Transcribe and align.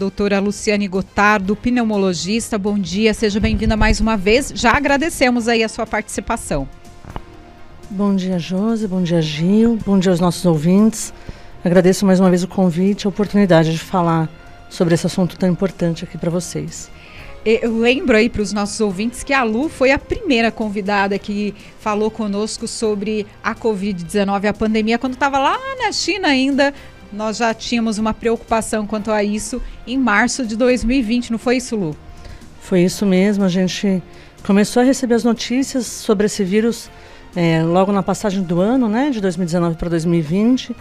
doutora 0.00 0.40
Luciane 0.40 0.88
Gotardo, 0.88 1.54
pneumologista. 1.54 2.56
Bom 2.56 2.78
dia, 2.78 3.12
seja 3.12 3.38
bem-vinda 3.38 3.76
mais 3.76 4.00
uma 4.00 4.16
vez. 4.16 4.50
Já 4.54 4.72
agradecemos 4.72 5.46
aí 5.46 5.62
a 5.62 5.68
sua 5.68 5.86
participação. 5.86 6.66
Bom 7.90 8.16
dia, 8.16 8.38
Josi, 8.38 8.88
bom 8.88 9.02
dia, 9.02 9.20
Gil, 9.20 9.78
bom 9.84 9.98
dia 9.98 10.10
aos 10.10 10.18
nossos 10.18 10.46
ouvintes. 10.46 11.12
Agradeço 11.62 12.06
mais 12.06 12.18
uma 12.18 12.30
vez 12.30 12.42
o 12.42 12.48
convite, 12.48 13.06
a 13.06 13.10
oportunidade 13.10 13.72
de 13.72 13.78
falar 13.78 14.26
sobre 14.70 14.94
esse 14.94 15.04
assunto 15.04 15.36
tão 15.36 15.50
importante 15.50 16.02
aqui 16.02 16.16
para 16.16 16.30
vocês. 16.30 16.90
Eu 17.44 17.78
lembro 17.78 18.16
aí 18.16 18.28
para 18.28 18.42
os 18.42 18.52
nossos 18.52 18.80
ouvintes 18.80 19.22
que 19.22 19.32
a 19.32 19.42
Lu 19.42 19.68
foi 19.68 19.90
a 19.90 19.98
primeira 19.98 20.50
convidada 20.50 21.18
que 21.18 21.54
falou 21.78 22.10
conosco 22.10 22.66
sobre 22.66 23.26
a 23.42 23.54
Covid-19, 23.54 24.46
a 24.46 24.52
pandemia, 24.52 24.98
quando 24.98 25.14
estava 25.14 25.38
lá 25.38 25.58
na 25.78 25.90
China 25.90 26.28
ainda. 26.28 26.72
Nós 27.12 27.38
já 27.38 27.52
tínhamos 27.52 27.98
uma 27.98 28.14
preocupação 28.14 28.86
quanto 28.86 29.10
a 29.10 29.22
isso 29.24 29.60
em 29.86 29.98
março 29.98 30.46
de 30.46 30.56
2020, 30.56 31.32
não 31.32 31.38
foi 31.38 31.56
isso, 31.56 31.76
Lu? 31.76 31.96
Foi 32.60 32.82
isso 32.82 33.04
mesmo. 33.04 33.44
A 33.44 33.48
gente 33.48 34.02
começou 34.44 34.82
a 34.82 34.84
receber 34.84 35.14
as 35.14 35.24
notícias 35.24 35.86
sobre 35.86 36.26
esse 36.26 36.44
vírus 36.44 36.90
é, 37.34 37.62
logo 37.62 37.92
na 37.92 38.02
passagem 38.02 38.42
do 38.42 38.60
ano, 38.60 38.88
né, 38.88 39.10
de 39.10 39.20
2019 39.20 39.76
para 39.76 39.88
2020. 39.88 40.74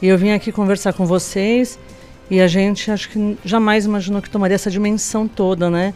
E 0.00 0.08
eu 0.08 0.16
vim 0.16 0.30
aqui 0.30 0.52
conversar 0.52 0.92
com 0.92 1.06
vocês 1.06 1.78
e 2.30 2.40
a 2.40 2.46
gente 2.46 2.90
acho 2.90 3.08
que 3.10 3.38
jamais 3.44 3.84
imaginou 3.84 4.20
que 4.20 4.30
tomaria 4.30 4.54
essa 4.54 4.70
dimensão 4.70 5.28
toda, 5.28 5.70
né? 5.70 5.94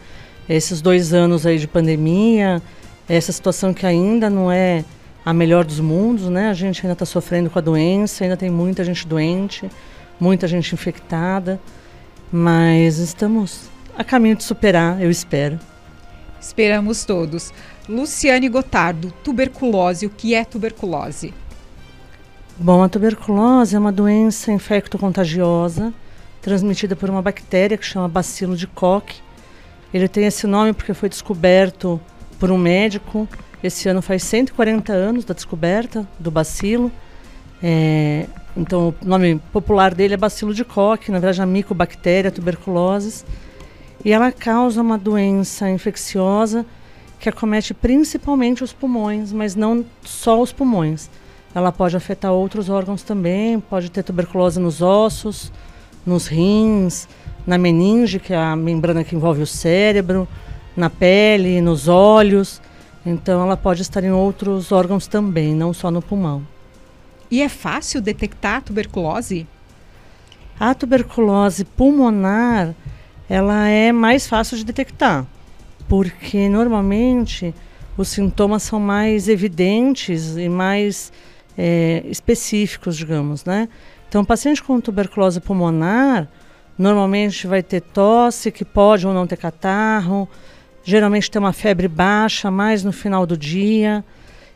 Esses 0.49 0.81
dois 0.81 1.13
anos 1.13 1.45
aí 1.45 1.57
de 1.57 1.67
pandemia, 1.67 2.61
essa 3.07 3.31
situação 3.31 3.73
que 3.73 3.85
ainda 3.85 4.29
não 4.29 4.51
é 4.51 4.83
a 5.23 5.33
melhor 5.33 5.65
dos 5.65 5.79
mundos, 5.79 6.29
né? 6.29 6.49
A 6.49 6.53
gente 6.53 6.81
ainda 6.81 6.93
está 6.93 7.05
sofrendo 7.05 7.49
com 7.49 7.59
a 7.59 7.61
doença, 7.61 8.23
ainda 8.23 8.37
tem 8.37 8.49
muita 8.49 8.83
gente 8.83 9.07
doente, 9.07 9.69
muita 10.19 10.47
gente 10.47 10.73
infectada, 10.73 11.59
mas 12.31 12.97
estamos 12.97 13.69
a 13.97 14.03
caminho 14.03 14.35
de 14.35 14.43
superar, 14.43 15.01
eu 15.01 15.11
espero. 15.11 15.59
Esperamos 16.39 17.05
todos. 17.05 17.53
Luciane 17.87 18.49
Gotardo, 18.49 19.13
tuberculose, 19.23 20.05
o 20.05 20.09
que 20.09 20.33
é 20.33 20.43
tuberculose? 20.43 21.33
Bom, 22.57 22.83
a 22.83 22.89
tuberculose 22.89 23.75
é 23.75 23.79
uma 23.79 23.91
doença 23.91 24.51
infecto-contagiosa 24.51 25.93
transmitida 26.41 26.95
por 26.95 27.09
uma 27.09 27.21
bactéria 27.21 27.77
que 27.77 27.85
chama 27.85 28.07
bacilo 28.07 28.55
de 28.55 28.65
Koch. 28.65 29.21
Ele 29.93 30.07
tem 30.07 30.25
esse 30.25 30.47
nome 30.47 30.73
porque 30.73 30.93
foi 30.93 31.09
descoberto 31.09 31.99
por 32.39 32.49
um 32.49 32.57
médico. 32.57 33.27
Esse 33.63 33.87
ano 33.87 34.01
faz 34.01 34.23
140 34.23 34.91
anos 34.91 35.25
da 35.25 35.33
descoberta 35.33 36.07
do 36.19 36.31
bacilo. 36.31 36.91
É, 37.61 38.25
então, 38.57 38.93
o 39.01 39.05
nome 39.05 39.39
popular 39.53 39.93
dele 39.93 40.15
é 40.15 40.17
bacilo 40.17 40.53
de 40.53 40.65
Koch, 40.65 41.09
na 41.09 41.19
verdade, 41.19 41.41
a 41.41 41.45
micobactéria 41.45 42.31
tuberculose. 42.31 43.23
E 44.03 44.11
ela 44.11 44.31
causa 44.31 44.81
uma 44.81 44.97
doença 44.97 45.69
infecciosa 45.69 46.65
que 47.19 47.29
acomete 47.29 47.71
principalmente 47.71 48.63
os 48.63 48.73
pulmões, 48.73 49.31
mas 49.31 49.55
não 49.55 49.85
só 50.03 50.41
os 50.41 50.51
pulmões. 50.51 51.07
Ela 51.53 51.71
pode 51.71 51.95
afetar 51.95 52.31
outros 52.31 52.67
órgãos 52.67 53.03
também, 53.03 53.59
pode 53.59 53.91
ter 53.91 54.01
tuberculose 54.01 54.59
nos 54.59 54.81
ossos, 54.81 55.51
nos 56.03 56.25
rins, 56.25 57.07
na 57.45 57.59
meninge, 57.59 58.19
que 58.19 58.33
é 58.33 58.37
a 58.37 58.55
membrana 58.55 59.03
que 59.03 59.15
envolve 59.15 59.43
o 59.43 59.47
cérebro, 59.47 60.27
na 60.75 60.89
pele, 60.89 61.61
nos 61.61 61.87
olhos. 61.87 62.59
Então 63.05 63.41
ela 63.41 63.57
pode 63.57 63.81
estar 63.81 64.03
em 64.03 64.11
outros 64.11 64.71
órgãos 64.71 65.07
também, 65.07 65.55
não 65.55 65.73
só 65.73 65.89
no 65.89 66.01
pulmão. 66.01 66.45
E 67.29 67.41
é 67.41 67.49
fácil 67.49 68.01
detectar 68.01 68.57
a 68.57 68.61
tuberculose? 68.61 69.47
A 70.59 70.73
tuberculose 70.73 71.65
pulmonar, 71.65 72.75
ela 73.29 73.67
é 73.67 73.91
mais 73.91 74.27
fácil 74.27 74.57
de 74.57 74.63
detectar, 74.63 75.25
porque 75.87 76.47
normalmente 76.49 77.55
os 77.97 78.09
sintomas 78.09 78.63
são 78.63 78.79
mais 78.79 79.27
evidentes 79.27 80.37
e 80.37 80.47
mais 80.49 81.11
é, 81.57 82.03
específicos, 82.05 82.97
digamos, 82.97 83.45
né? 83.45 83.69
Então, 84.07 84.21
o 84.21 84.25
paciente 84.25 84.61
com 84.61 84.79
tuberculose 84.81 85.39
pulmonar 85.39 86.27
normalmente 86.77 87.47
vai 87.47 87.63
ter 87.63 87.81
tosse, 87.81 88.51
que 88.51 88.65
pode 88.65 89.07
ou 89.07 89.13
não 89.13 89.25
ter 89.25 89.37
catarro, 89.37 90.27
geralmente 90.83 91.29
tem 91.29 91.39
uma 91.39 91.53
febre 91.53 91.87
baixa, 91.87 92.49
mais 92.49 92.83
no 92.83 92.91
final 92.91 93.25
do 93.25 93.37
dia, 93.37 94.03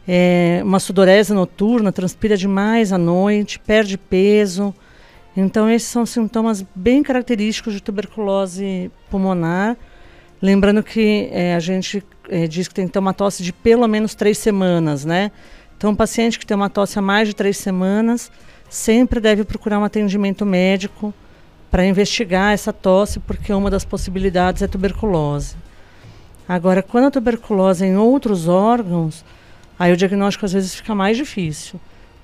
é, 0.07 0.61
uma 0.63 0.79
sudorese 0.79 1.33
noturna, 1.33 1.91
transpira 1.91 2.37
demais 2.37 2.93
à 2.93 2.97
noite, 2.97 3.59
perde 3.59 3.97
peso. 3.97 4.73
Então, 5.35 5.69
esses 5.69 5.89
são 5.89 6.05
sintomas 6.05 6.65
bem 6.73 7.03
característicos 7.03 7.73
de 7.73 7.81
tuberculose 7.81 8.91
pulmonar. 9.09 9.75
Lembrando 10.41 10.83
que 10.83 11.29
é, 11.31 11.55
a 11.55 11.59
gente 11.59 12.03
é, 12.29 12.47
diz 12.47 12.67
que 12.67 12.73
tem 12.73 12.87
que 12.87 12.93
ter 12.93 12.99
uma 12.99 13.13
tosse 13.13 13.43
de 13.43 13.51
pelo 13.51 13.87
menos 13.87 14.15
três 14.15 14.37
semanas, 14.37 15.03
né? 15.03 15.31
Então, 15.77 15.91
um 15.91 15.95
paciente 15.95 16.39
que 16.39 16.45
tem 16.45 16.55
uma 16.55 16.69
tosse 16.69 16.97
há 16.97 17.01
mais 17.01 17.27
de 17.27 17.35
três 17.35 17.57
semanas 17.57 18.31
sempre 18.69 19.19
deve 19.19 19.43
procurar 19.43 19.79
um 19.79 19.83
atendimento 19.83 20.45
médico 20.45 21.13
para 21.69 21.85
investigar 21.85 22.53
essa 22.53 22.71
tosse, 22.71 23.19
porque 23.19 23.51
uma 23.51 23.69
das 23.69 23.83
possibilidades 23.83 24.61
é 24.61 24.67
tuberculose. 24.67 25.55
Agora, 26.47 26.83
quando 26.83 27.05
a 27.05 27.11
tuberculose 27.11 27.83
é 27.83 27.87
em 27.87 27.97
outros 27.97 28.47
órgãos, 28.47 29.25
aí 29.77 29.91
o 29.91 29.97
diagnóstico 29.97 30.45
às 30.45 30.53
vezes 30.53 30.75
fica 30.75 30.93
mais 30.93 31.17
difícil, 31.17 31.79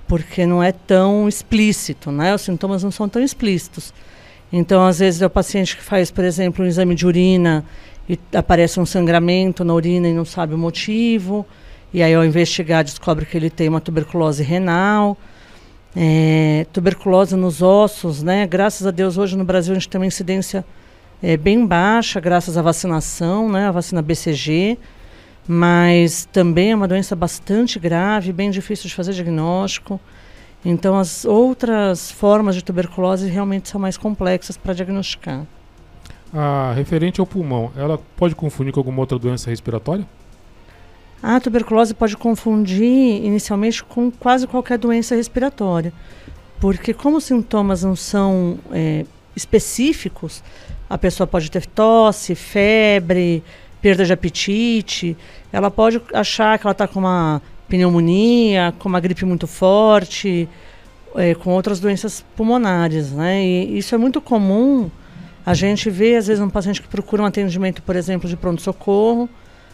porque 0.06 0.46
não 0.46 0.62
é 0.62 0.72
tão 0.72 1.28
explícito, 1.28 2.10
né? 2.10 2.34
Os 2.34 2.42
sintomas 2.42 2.82
não 2.82 2.90
são 2.90 3.08
tão 3.08 3.22
explícitos. 3.22 3.92
Então, 4.52 4.86
às 4.86 4.98
vezes 4.98 5.22
é 5.22 5.26
o 5.26 5.30
paciente 5.30 5.76
que 5.76 5.82
faz, 5.82 6.10
por 6.10 6.24
exemplo, 6.24 6.64
um 6.64 6.68
exame 6.68 6.94
de 6.94 7.06
urina 7.06 7.64
e 8.08 8.18
aparece 8.34 8.78
um 8.78 8.86
sangramento 8.86 9.64
na 9.64 9.74
urina 9.74 10.08
e 10.08 10.12
não 10.12 10.24
sabe 10.24 10.54
o 10.54 10.58
motivo, 10.58 11.46
e 11.92 12.02
aí 12.02 12.14
ao 12.14 12.24
investigar 12.24 12.84
descobre 12.84 13.24
que 13.26 13.36
ele 13.36 13.50
tem 13.50 13.68
uma 13.68 13.80
tuberculose 13.80 14.42
renal 14.42 15.16
é, 15.94 16.66
tuberculose 16.72 17.36
nos 17.36 17.62
ossos, 17.62 18.22
né? 18.22 18.46
Graças 18.46 18.86
a 18.86 18.90
Deus 18.90 19.18
hoje 19.18 19.36
no 19.36 19.44
Brasil 19.44 19.72
a 19.72 19.74
gente 19.74 19.88
tem 19.88 20.00
uma 20.00 20.06
incidência 20.06 20.64
é, 21.22 21.36
bem 21.36 21.64
baixa, 21.64 22.18
graças 22.18 22.58
à 22.58 22.62
vacinação, 22.62 23.48
né? 23.48 23.68
A 23.68 23.70
vacina 23.70 24.02
BCG, 24.02 24.76
mas 25.46 26.26
também 26.32 26.72
é 26.72 26.74
uma 26.74 26.88
doença 26.88 27.14
bastante 27.14 27.78
grave, 27.78 28.32
bem 28.32 28.50
difícil 28.50 28.88
de 28.88 28.94
fazer 28.94 29.12
diagnóstico. 29.12 30.00
Então 30.64 30.98
as 30.98 31.24
outras 31.24 32.10
formas 32.10 32.56
de 32.56 32.62
tuberculose 32.62 33.28
realmente 33.28 33.68
são 33.68 33.80
mais 33.80 33.96
complexas 33.96 34.56
para 34.56 34.74
diagnosticar. 34.74 35.44
A 36.34 36.72
referente 36.74 37.20
ao 37.20 37.26
pulmão, 37.26 37.70
ela 37.76 37.98
pode 38.16 38.34
confundir 38.34 38.72
com 38.72 38.80
alguma 38.80 39.00
outra 39.00 39.18
doença 39.18 39.50
respiratória? 39.50 40.06
A 41.22 41.38
tuberculose 41.38 41.94
pode 41.94 42.16
confundir 42.16 43.24
inicialmente 43.24 43.84
com 43.84 44.10
quase 44.10 44.46
qualquer 44.46 44.76
doença 44.76 45.14
respiratória, 45.14 45.92
porque 46.60 46.92
como 46.92 47.18
os 47.18 47.24
sintomas 47.24 47.84
não 47.84 47.94
são 47.94 48.58
é, 48.72 49.04
específicos, 49.36 50.42
a 50.92 50.98
pessoa 50.98 51.26
pode 51.26 51.50
ter 51.50 51.64
tosse, 51.64 52.34
febre, 52.34 53.42
perda 53.80 54.04
de 54.04 54.12
apetite, 54.12 55.16
ela 55.50 55.70
pode 55.70 55.98
achar 56.12 56.58
que 56.58 56.66
ela 56.66 56.72
está 56.72 56.86
com 56.86 56.98
uma 56.98 57.40
pneumonia, 57.66 58.74
com 58.78 58.90
uma 58.90 59.00
gripe 59.00 59.24
muito 59.24 59.46
forte, 59.46 60.46
é, 61.16 61.34
com 61.34 61.48
outras 61.48 61.80
doenças 61.80 62.22
pulmonares, 62.36 63.10
né? 63.10 63.42
E 63.42 63.78
isso 63.78 63.94
é 63.94 63.98
muito 63.98 64.20
comum. 64.20 64.90
A 65.46 65.54
gente 65.54 65.88
vê 65.88 66.14
às 66.14 66.26
vezes 66.26 66.42
um 66.42 66.50
paciente 66.50 66.82
que 66.82 66.88
procura 66.88 67.22
um 67.22 67.26
atendimento, 67.26 67.80
por 67.82 67.96
exemplo, 67.96 68.28
de 68.28 68.36
pronto 68.36 68.60
socorro 68.60 69.30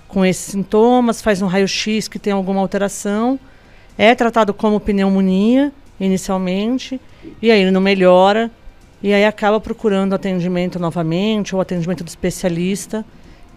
com 0.07 0.25
esses 0.25 0.53
sintomas, 0.53 1.21
faz 1.21 1.43
um 1.43 1.49
raio-x 1.49 2.07
que 2.07 2.21
tem 2.21 2.33
alguma 2.33 2.61
alteração, 2.61 3.41
é 3.99 4.15
tratado 4.15 4.55
como 4.55 4.79
pneumonia 4.79 5.73
inicialmente, 5.99 7.01
e 7.43 7.51
aí 7.51 7.63
ele 7.63 7.73
não 7.73 7.81
melhora, 7.81 8.53
e 9.03 9.13
aí 9.13 9.25
acaba 9.25 9.61
procurando 9.61 10.15
atendimento 10.15 10.79
novamente, 10.79 11.55
ou 11.55 11.61
atendimento 11.61 12.03
do 12.03 12.09
especialista, 12.09 13.05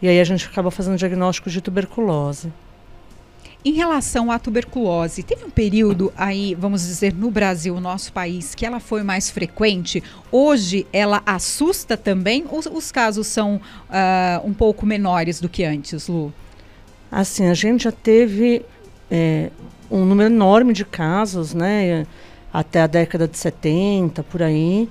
e 0.01 0.07
aí 0.07 0.19
a 0.19 0.24
gente 0.24 0.45
acaba 0.45 0.71
fazendo 0.71 0.98
diagnóstico 0.98 1.50
de 1.50 1.62
tuberculose. 1.62 2.51
Em 3.63 3.74
relação 3.74 4.31
à 4.31 4.39
tuberculose, 4.39 5.21
teve 5.21 5.45
um 5.45 5.50
período 5.50 6.12
aí, 6.18 6.56
vamos 6.56 6.81
dizer, 6.81 7.13
no 7.13 7.30
Brasil, 7.30 7.80
nosso 7.80 8.12
país, 8.12 8.56
que 8.56 8.65
ela 8.65 8.80
foi 8.80 9.04
mais 9.04 9.30
frequente. 9.30 10.04
Hoje 10.31 10.88
ela 10.92 11.21
assusta 11.27 11.95
também? 11.95 12.44
Os, 12.51 12.65
os 12.65 12.92
casos 12.92 13.27
são 13.27 13.57
uh, 13.57 14.48
um 14.48 14.51
pouco 14.51 14.83
menores 14.83 15.39
do 15.39 15.48
que 15.48 15.63
antes, 15.63 16.07
Lu? 16.07 16.33
Assim, 17.12 17.48
a 17.50 17.54
gente 17.54 17.83
já 17.83 17.92
teve 17.92 18.65
é, 19.12 19.51
um 19.92 20.06
número 20.06 20.33
enorme 20.33 20.74
de 20.74 20.83
casos, 20.83 21.54
né? 21.54 22.07
Até 22.51 22.81
a 22.81 22.88
década 22.88 23.27
de 23.27 23.38
70, 23.38 24.24
por 24.24 24.42
aí. 24.42 24.89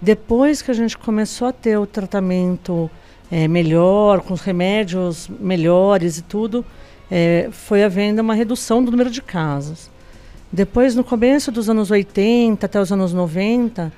Depois 0.00 0.62
que 0.62 0.70
a 0.70 0.74
gente 0.74 0.96
começou 0.96 1.48
a 1.48 1.52
ter 1.52 1.76
o 1.76 1.86
tratamento 1.86 2.88
é, 3.30 3.48
melhor, 3.48 4.20
com 4.20 4.32
os 4.32 4.42
remédios 4.42 5.28
melhores 5.40 6.18
e 6.18 6.22
tudo, 6.22 6.64
é, 7.10 7.48
foi 7.50 7.82
havendo 7.82 8.20
uma 8.22 8.34
redução 8.34 8.82
do 8.82 8.90
número 8.90 9.10
de 9.10 9.20
casos. 9.20 9.90
Depois, 10.52 10.94
no 10.94 11.04
começo 11.04 11.50
dos 11.50 11.68
anos 11.68 11.90
80 11.90 12.64
até 12.64 12.80
os 12.80 12.92
anos 12.92 13.12
90, 13.12 13.92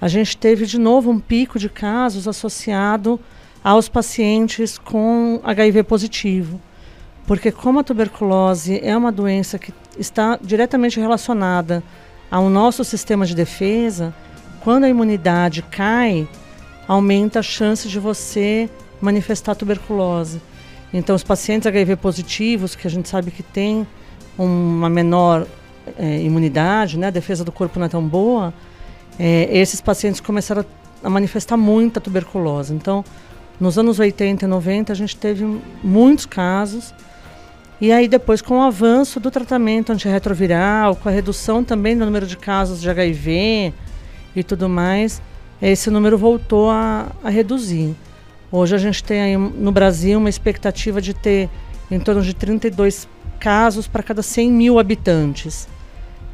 a 0.00 0.08
gente 0.08 0.36
teve 0.36 0.66
de 0.66 0.78
novo 0.78 1.10
um 1.10 1.18
pico 1.18 1.58
de 1.58 1.68
casos 1.68 2.28
associado 2.28 3.18
aos 3.62 3.88
pacientes 3.88 4.76
com 4.76 5.40
HIV 5.42 5.84
positivo. 5.84 6.60
Porque 7.26 7.50
como 7.50 7.78
a 7.78 7.84
tuberculose 7.84 8.78
é 8.82 8.94
uma 8.94 9.10
doença 9.10 9.58
que 9.58 9.72
está 9.98 10.38
diretamente 10.42 11.00
relacionada 11.00 11.82
ao 12.30 12.50
nosso 12.50 12.84
sistema 12.84 13.24
de 13.24 13.34
defesa, 13.34 14.12
quando 14.64 14.84
a 14.84 14.88
imunidade 14.88 15.60
cai, 15.60 16.26
aumenta 16.88 17.40
a 17.40 17.42
chance 17.42 17.86
de 17.86 18.00
você 18.00 18.68
manifestar 18.98 19.54
tuberculose. 19.54 20.40
Então, 20.92 21.14
os 21.14 21.22
pacientes 21.22 21.66
HIV 21.66 21.96
positivos, 21.96 22.74
que 22.74 22.86
a 22.86 22.90
gente 22.90 23.06
sabe 23.06 23.30
que 23.30 23.42
tem 23.42 23.86
uma 24.38 24.88
menor 24.88 25.46
é, 25.98 26.22
imunidade, 26.22 26.98
né, 26.98 27.08
a 27.08 27.10
defesa 27.10 27.44
do 27.44 27.52
corpo 27.52 27.78
não 27.78 27.86
é 27.86 27.88
tão 27.90 28.02
boa, 28.02 28.54
é, 29.18 29.48
esses 29.56 29.82
pacientes 29.82 30.20
começaram 30.20 30.64
a 31.02 31.10
manifestar 31.10 31.58
muita 31.58 32.00
tuberculose. 32.00 32.72
Então, 32.72 33.04
nos 33.60 33.78
anos 33.78 33.98
80 33.98 34.46
e 34.46 34.48
90, 34.48 34.92
a 34.92 34.96
gente 34.96 35.14
teve 35.14 35.44
muitos 35.82 36.24
casos. 36.24 36.94
E 37.80 37.92
aí, 37.92 38.08
depois, 38.08 38.40
com 38.40 38.58
o 38.58 38.62
avanço 38.62 39.20
do 39.20 39.30
tratamento 39.30 39.92
antirretroviral, 39.92 40.96
com 40.96 41.08
a 41.08 41.12
redução 41.12 41.62
também 41.62 41.98
do 41.98 42.06
número 42.06 42.26
de 42.26 42.36
casos 42.36 42.80
de 42.80 42.88
HIV 42.88 43.74
e 44.34 44.42
tudo 44.42 44.68
mais, 44.68 45.22
esse 45.60 45.90
número 45.90 46.18
voltou 46.18 46.70
a, 46.70 47.12
a 47.22 47.30
reduzir. 47.30 47.94
Hoje 48.50 48.74
a 48.74 48.78
gente 48.78 49.02
tem 49.02 49.20
aí 49.20 49.36
no 49.36 49.72
Brasil 49.72 50.18
uma 50.18 50.28
expectativa 50.28 51.00
de 51.00 51.14
ter 51.14 51.48
em 51.90 51.98
torno 51.98 52.22
de 52.22 52.34
32 52.34 53.08
casos 53.40 53.86
para 53.86 54.02
cada 54.02 54.22
100 54.22 54.50
mil 54.50 54.78
habitantes. 54.78 55.68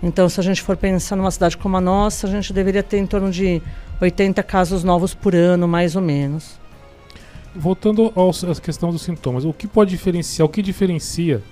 Então, 0.02 0.28
se 0.28 0.40
a 0.40 0.42
gente 0.42 0.62
for 0.62 0.76
pensar 0.76 1.16
numa 1.16 1.30
cidade 1.30 1.56
como 1.56 1.76
a 1.76 1.80
nossa, 1.80 2.26
a 2.26 2.30
gente 2.30 2.52
deveria 2.52 2.82
ter 2.82 2.98
em 2.98 3.06
torno 3.06 3.30
de 3.30 3.60
80 4.00 4.42
casos 4.42 4.82
novos 4.82 5.14
por 5.14 5.34
ano, 5.34 5.68
mais 5.68 5.94
ou 5.94 6.02
menos. 6.02 6.58
Voltando 7.54 8.12
à 8.16 8.60
questão 8.60 8.90
dos 8.90 9.02
sintomas, 9.02 9.44
o 9.44 9.52
que 9.52 9.66
pode 9.66 9.90
diferenciar, 9.90 10.46
o 10.46 10.48
que 10.48 10.62
diferencia, 10.62 11.42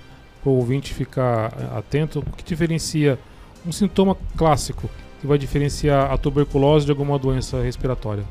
para 0.41 0.49
o 0.49 0.55
ouvinte 0.55 0.93
ficar 0.93 1.53
atento, 1.75 2.19
o 2.19 2.35
que 2.35 2.43
diferencia 2.43 3.19
um 3.67 3.71
sintoma 3.71 4.15
clássico 4.37 4.89
que 5.19 5.27
vai 5.27 5.37
diferenciar 5.37 6.11
a 6.11 6.17
tuberculose 6.17 6.85
de 6.85 6.91
alguma 6.91 7.19
doença 7.19 7.61
respiratória? 7.61 8.23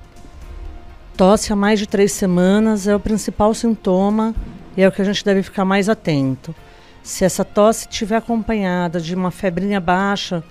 Tosse 1.16 1.52
há 1.52 1.56
mais 1.56 1.78
de 1.78 1.86
três 1.86 2.12
semanas 2.12 2.86
é 2.86 2.94
o 2.94 3.00
principal 3.00 3.52
sintoma 3.52 4.34
e 4.76 4.82
é 4.82 4.88
o 4.88 4.92
que 4.92 5.02
a 5.02 5.04
gente 5.04 5.24
deve 5.24 5.42
ficar 5.42 5.64
mais 5.64 5.88
atento. 5.88 6.54
Se 7.02 7.24
essa 7.24 7.44
tosse 7.44 7.88
estiver 7.88 8.16
acompanhada 8.16 9.00
de 9.00 9.14
uma 9.14 9.30
febrinha 9.30 9.80
baixa, 9.80 10.44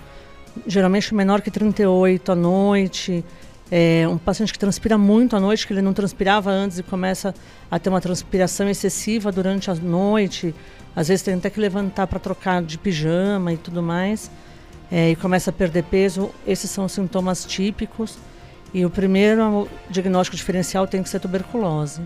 geralmente 0.66 1.14
menor 1.14 1.42
que 1.42 1.52
38 1.52 2.32
à 2.32 2.36
noite, 2.36 3.24
é, 3.72 4.08
um 4.10 4.18
paciente 4.18 4.54
que 4.54 4.60
transpira 4.60 4.98
muito 4.98 5.36
à 5.36 5.40
noite, 5.40 5.66
que 5.66 5.74
ele 5.74 5.82
não 5.82 5.94
transpirava 5.94 6.50
antes 6.52 6.80
e 6.80 6.84
começa 6.84 7.34
a 7.70 7.78
ter 7.78 7.90
uma 7.90 8.02
transpiração 8.02 8.70
excessiva 8.70 9.32
durante 9.32 9.70
a 9.70 9.76
noite, 9.76 10.56
às 10.96 11.08
vezes 11.08 11.24
tem 11.24 11.36
até 11.36 11.50
que 11.50 11.60
levantar 11.60 12.08
para 12.08 12.20
trocar 12.20 12.62
de 12.62 12.78
pijama 12.78 13.54
e 13.54 13.58
tudo 13.58 13.84
mais, 13.84 14.32
é, 14.92 15.12
e 15.12 15.16
começa 15.16 15.50
a 15.50 15.54
perder 15.54 15.84
peso, 15.84 16.32
esses 16.46 16.70
são 16.70 16.88
sintomas 16.88 17.46
típicos. 17.46 18.18
E 18.74 18.86
o 18.86 18.90
primeiro 18.90 19.68
diagnóstico 19.90 20.36
diferencial 20.36 20.88
tem 20.88 21.02
que 21.02 21.10
ser 21.10 21.20
tuberculose. 21.20 22.02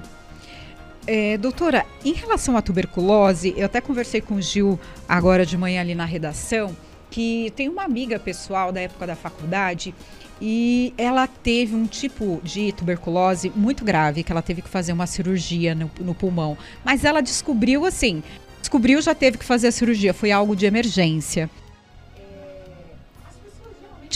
É, 1.07 1.37
doutora, 1.37 1.85
em 2.05 2.13
relação 2.13 2.55
à 2.55 2.61
tuberculose, 2.61 3.53
eu 3.57 3.65
até 3.65 3.81
conversei 3.81 4.21
com 4.21 4.35
o 4.35 4.41
Gil 4.41 4.79
agora 5.09 5.45
de 5.45 5.57
manhã 5.57 5.81
ali 5.81 5.95
na 5.95 6.05
redação, 6.05 6.75
que 7.09 7.51
tem 7.55 7.67
uma 7.67 7.83
amiga 7.83 8.19
pessoal 8.19 8.71
da 8.71 8.79
época 8.79 9.07
da 9.07 9.15
faculdade 9.15 9.93
e 10.39 10.93
ela 10.97 11.27
teve 11.27 11.75
um 11.75 11.85
tipo 11.85 12.39
de 12.43 12.71
tuberculose 12.71 13.51
muito 13.55 13.83
grave, 13.83 14.23
que 14.23 14.31
ela 14.31 14.41
teve 14.41 14.61
que 14.61 14.69
fazer 14.69 14.93
uma 14.93 15.07
cirurgia 15.07 15.75
no, 15.75 15.89
no 15.99 16.15
pulmão. 16.15 16.57
Mas 16.85 17.03
ela 17.03 17.21
descobriu 17.21 17.85
assim, 17.85 18.23
descobriu 18.59 19.01
já 19.01 19.13
teve 19.13 19.37
que 19.37 19.45
fazer 19.45 19.67
a 19.67 19.71
cirurgia, 19.71 20.13
foi 20.13 20.31
algo 20.31 20.55
de 20.55 20.65
emergência 20.65 21.49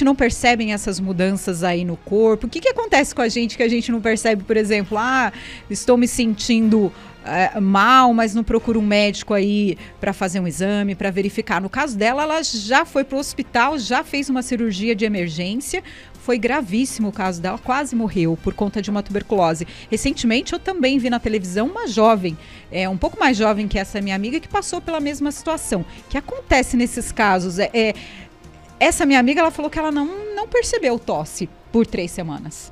não 0.04 0.16
percebem 0.16 0.74
essas 0.74 1.00
mudanças 1.00 1.64
aí 1.64 1.86
no 1.86 1.96
corpo? 1.96 2.48
O 2.48 2.50
que, 2.50 2.60
que 2.60 2.70
acontece 2.70 3.14
com 3.14 3.22
a 3.22 3.30
gente 3.30 3.56
que 3.56 3.64
a 3.64 3.70
gente 3.70 3.92
não 3.92 4.02
percebe, 4.02 4.44
por 4.44 4.58
exemplo, 4.58 4.98
ah, 4.98 5.32
estou 5.70 5.96
me 5.96 6.08
sentindo 6.08 6.92
é, 7.26 7.60
mal, 7.60 8.14
mas 8.14 8.36
não 8.36 8.44
procuro 8.44 8.80
um 8.80 8.86
médico 8.86 9.34
aí 9.34 9.78
para 10.00 10.14
fazer 10.14 10.40
um 10.40 10.48
exame, 10.48 10.94
para 10.94 11.10
verificar. 11.10 11.60
No 11.60 11.70
caso 11.70 11.98
dela, 11.98 12.24
ela 12.24 12.44
já 12.44 12.86
foi 12.86 13.04
para 13.04 13.16
o 13.16 13.20
hospital, 13.20 13.80
já 13.80 14.04
fez 14.04 14.30
uma 14.30 14.42
cirurgia 14.42 14.96
de 14.96 15.06
emergência. 15.06 15.84
Foi 16.14 16.40
gravíssimo 16.40 17.10
o 17.10 17.12
caso 17.12 17.40
dela, 17.40 17.60
quase 17.60 17.96
morreu 17.96 18.38
por 18.42 18.54
conta 18.54 18.82
de 18.82 18.90
uma 18.90 19.04
tuberculose. 19.04 19.68
Recentemente, 19.92 20.54
eu 20.54 20.60
também 20.60 20.98
vi 20.98 21.08
na 21.08 21.20
televisão 21.20 21.68
uma 21.68 21.88
jovem, 21.88 22.36
é, 22.72 22.90
um 22.90 22.98
pouco 22.98 23.20
mais 23.20 23.38
jovem 23.38 23.68
que 23.68 23.78
essa 23.78 24.02
minha 24.02 24.16
amiga, 24.16 24.40
que 24.40 24.48
passou 24.48 24.82
pela 24.82 25.00
mesma 25.00 25.32
situação. 25.32 25.82
O 25.82 26.10
que 26.10 26.18
acontece 26.18 26.76
nesses 26.76 27.12
casos? 27.12 27.60
é, 27.60 27.70
é 27.74 27.94
essa 28.80 29.06
minha 29.06 29.20
amiga, 29.20 29.42
ela 29.42 29.52
falou 29.52 29.70
que 29.70 29.80
ela 29.80 29.92
não, 29.92 30.36
não 30.36 30.48
percebeu 30.48 31.00
tosse 31.00 31.50
por 31.72 31.86
três 31.86 32.12
semanas. 32.12 32.72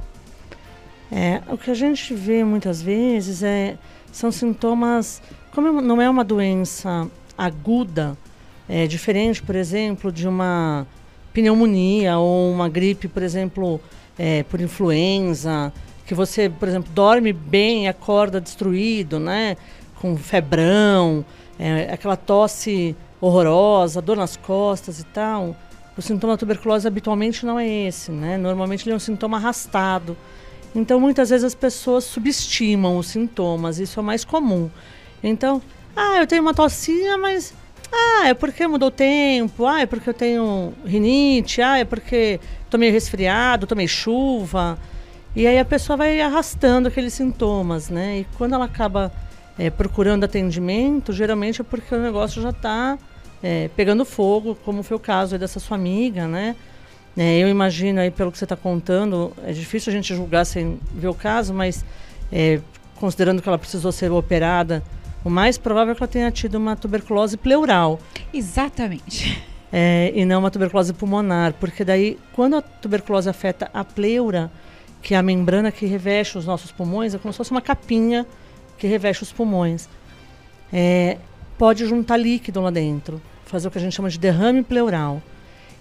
É, 1.12 1.42
o 1.48 1.58
que 1.58 1.70
a 1.70 1.76
gente 1.76 2.14
vê 2.14 2.44
muitas 2.44 2.82
vezes 2.82 3.44
é, 3.44 3.78
são 4.12 4.32
sintomas, 4.32 5.22
como 5.52 5.82
não 5.82 6.02
é 6.02 6.10
uma 6.10 6.24
doença 6.24 7.10
aguda, 7.38 8.18
é 8.68 8.88
diferente, 8.88 9.42
por 9.42 9.56
exemplo, 9.56 10.12
de 10.12 10.28
uma 10.28 10.88
pneumonia 11.34 12.18
ou 12.18 12.52
uma 12.52 12.70
gripe, 12.70 13.08
por 13.08 13.22
exemplo, 13.22 13.80
é, 14.18 14.44
por 14.44 14.62
influenza, 14.62 15.74
que 16.06 16.14
você, 16.14 16.50
por 16.50 16.68
exemplo, 16.68 16.92
dorme 16.94 17.34
bem 17.34 17.88
acorda 17.88 18.40
destruído, 18.40 19.20
né? 19.20 19.58
Com 20.00 20.16
febrão, 20.18 21.26
é, 21.60 21.92
aquela 21.92 22.16
tosse 22.16 22.96
horrorosa, 23.20 24.02
dor 24.02 24.18
nas 24.18 24.36
costas 24.38 25.00
e 25.00 25.06
tal. 25.06 25.56
O 25.98 26.02
sintoma 26.02 26.34
da 26.34 26.38
tuberculose 26.38 26.88
habitualmente 26.88 27.46
não 27.46 27.60
é 27.60 27.68
esse, 27.68 28.12
né? 28.12 28.38
Normalmente 28.38 28.84
ele 28.86 28.94
é 28.94 28.96
um 28.96 29.00
sintoma 29.00 29.38
arrastado. 29.38 30.18
Então, 30.76 31.00
muitas 31.00 31.30
vezes 31.30 31.44
as 31.44 31.54
pessoas 31.54 32.04
subestimam 32.04 32.98
os 32.98 33.08
sintomas, 33.08 33.78
isso 33.78 34.00
é 34.00 34.04
mais 34.04 34.26
comum. 34.26 34.72
Então, 35.24 35.62
ah, 35.96 36.18
eu 36.18 36.26
tenho 36.26 36.42
uma 36.42 36.54
tossinha, 36.54 37.18
mas 37.18 37.54
ah, 37.92 38.28
é 38.30 38.34
porque 38.34 38.68
mudou 38.68 38.88
o 38.88 38.92
tempo, 38.92 39.68
ah, 39.68 39.82
é 39.82 39.86
porque 39.86 40.10
eu 40.10 40.14
tenho 40.14 40.74
rinite, 40.84 41.62
ah, 41.62 41.78
é 41.78 41.86
porque 41.86 42.40
tomei 42.70 42.90
resfriado, 42.90 43.68
tomei 43.68 43.88
chuva. 43.88 44.80
E 45.36 45.46
aí 45.46 45.60
a 45.60 45.66
pessoa 45.66 45.96
vai 45.96 46.20
arrastando 46.22 46.88
aqueles 46.88 47.14
sintomas, 47.14 47.90
né? 47.90 48.20
E 48.20 48.28
quando 48.36 48.54
ela 48.56 48.66
acaba 48.66 49.12
é, 49.60 49.70
procurando 49.70 50.24
atendimento, 50.24 51.14
geralmente 51.14 51.62
é 51.62 51.64
porque 51.64 51.94
o 51.94 52.02
negócio 52.02 52.42
já 52.42 52.50
está 52.50 52.98
é, 53.44 53.70
pegando 53.76 54.06
fogo, 54.06 54.56
como 54.64 54.82
foi 54.82 54.96
o 54.96 55.00
caso 55.00 55.38
dessa 55.38 55.60
sua 55.60 55.76
amiga, 55.76 56.26
né? 56.28 56.56
É, 57.16 57.38
eu 57.38 57.50
imagino 57.50 58.00
aí, 58.00 58.10
pelo 58.10 58.32
que 58.32 58.38
você 58.38 58.46
está 58.46 58.56
contando, 58.56 59.34
é 59.44 59.52
difícil 59.52 59.92
a 59.92 59.96
gente 59.96 60.16
julgar 60.16 60.46
sem 60.46 60.80
ver 60.94 61.10
o 61.10 61.14
caso, 61.14 61.54
mas 61.54 61.86
é, 62.32 62.60
considerando 62.96 63.42
que 63.42 63.48
ela 63.48 63.60
precisou 63.60 63.92
ser 63.92 64.12
operada, 64.12 64.82
o 65.24 65.30
mais 65.30 65.58
provável 65.58 65.92
é 65.92 65.96
que 65.96 66.02
ela 66.02 66.08
tenha 66.08 66.32
tido 66.32 66.56
uma 66.56 66.76
tuberculose 66.76 67.38
pleural. 67.38 68.00
Exatamente. 68.34 69.44
É, 69.72 70.12
e 70.16 70.24
não 70.26 70.40
uma 70.40 70.50
tuberculose 70.50 70.94
pulmonar, 70.94 71.54
porque 71.54 71.84
daí, 71.84 72.18
quando 72.34 72.56
a 72.56 72.62
tuberculose 72.62 73.30
afeta 73.30 73.70
a 73.74 73.84
pleura, 73.84 74.50
que 75.02 75.14
é 75.14 75.18
a 75.18 75.22
membrana 75.22 75.72
que 75.72 75.86
reveste 75.86 76.38
os 76.38 76.46
nossos 76.46 76.72
pulmões, 76.72 77.14
é 77.14 77.18
como 77.18 77.34
se 77.34 77.38
fosse 77.38 77.52
uma 77.52 77.62
capinha 77.62 78.26
que 78.78 78.88
reveste 78.88 79.24
os 79.24 79.32
pulmões. 79.32 79.90
É, 80.72 81.18
pode 81.58 81.86
juntar 81.86 82.18
líquido 82.18 82.62
lá 82.62 82.72
dentro 82.72 83.22
fazer 83.54 83.68
o 83.68 83.72
que 83.72 83.78
a 83.78 83.82
gente 83.82 83.96
chama 83.96 84.10
de 84.10 84.18
derrame 84.18 84.64
pleural. 84.64 85.22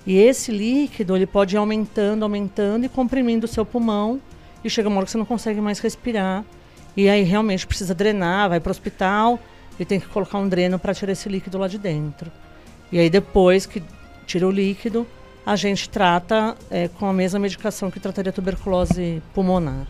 E 0.06 0.18
esse 0.18 0.52
líquido 0.52 1.16
ele 1.16 1.26
pode 1.26 1.56
ir 1.56 1.58
aumentando, 1.58 2.22
aumentando 2.22 2.84
e 2.84 2.88
comprimindo 2.88 3.46
o 3.46 3.48
seu 3.48 3.64
pulmão 3.64 4.20
e 4.62 4.68
chega 4.68 4.88
uma 4.88 4.98
hora 4.98 5.06
que 5.06 5.12
você 5.12 5.18
não 5.18 5.24
consegue 5.24 5.58
mais 5.58 5.78
respirar 5.78 6.44
e 6.94 7.08
aí 7.08 7.22
realmente 7.22 7.66
precisa 7.66 7.94
drenar, 7.94 8.50
vai 8.50 8.60
para 8.60 8.68
o 8.68 8.72
hospital 8.72 9.40
e 9.80 9.86
tem 9.86 9.98
que 9.98 10.06
colocar 10.06 10.36
um 10.36 10.46
dreno 10.46 10.78
para 10.78 10.92
tirar 10.92 11.12
esse 11.12 11.30
líquido 11.30 11.56
lá 11.56 11.66
de 11.66 11.78
dentro. 11.78 12.30
E 12.92 12.98
aí 12.98 13.08
depois 13.08 13.64
que 13.64 13.82
tira 14.26 14.46
o 14.46 14.50
líquido, 14.50 15.06
a 15.46 15.56
gente 15.56 15.88
trata 15.88 16.54
é, 16.70 16.88
com 16.88 17.06
a 17.06 17.12
mesma 17.12 17.40
medicação 17.40 17.90
que 17.90 17.98
trataria 17.98 18.32
tuberculose 18.32 19.22
pulmonar. 19.32 19.86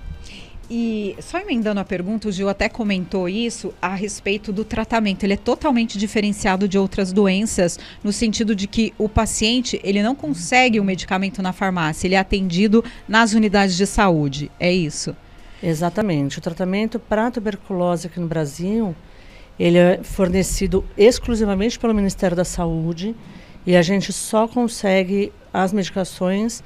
E 0.71 1.17
só 1.21 1.39
emendando 1.39 1.81
a 1.81 1.85
pergunta, 1.85 2.29
o 2.29 2.33
Gil 2.33 2.49
até 2.49 2.69
comentou 2.69 3.29
isso 3.29 3.75
a 3.83 3.95
respeito 3.95 4.53
do 4.53 4.65
tratamento. 4.65 5.25
Ele 5.25 5.35
é 5.35 5.37
totalmente 5.37 5.99
diferenciado 5.99 6.67
de 6.67 6.79
outras 6.79 7.13
doenças, 7.13 7.79
no 8.03 8.13
sentido 8.13 8.55
de 8.55 8.67
que 8.67 8.95
o 8.97 9.09
paciente 9.09 9.81
ele 9.85 10.03
não 10.03 10.15
consegue 10.15 10.81
o 10.81 10.85
medicamento 10.85 11.43
na 11.43 11.53
farmácia, 11.53 12.07
ele 12.07 12.15
é 12.15 12.19
atendido 12.19 12.85
nas 13.07 13.35
unidades 13.35 13.77
de 13.77 13.87
saúde. 13.87 14.51
É 14.59 14.73
isso? 14.73 15.15
Exatamente. 15.63 16.39
O 16.39 16.41
tratamento 16.41 16.99
para 16.99 17.31
tuberculose 17.31 18.07
aqui 18.07 18.19
no 18.19 18.27
Brasil, 18.27 18.97
ele 19.59 19.79
é 19.79 20.01
fornecido 20.03 20.85
exclusivamente 20.97 21.79
pelo 21.79 21.95
Ministério 21.95 22.37
da 22.37 22.45
Saúde 22.45 23.15
e 23.67 23.77
a 23.77 23.83
gente 23.83 24.13
só 24.13 24.49
consegue 24.49 25.33
as 25.53 25.73
medicações 25.73 26.63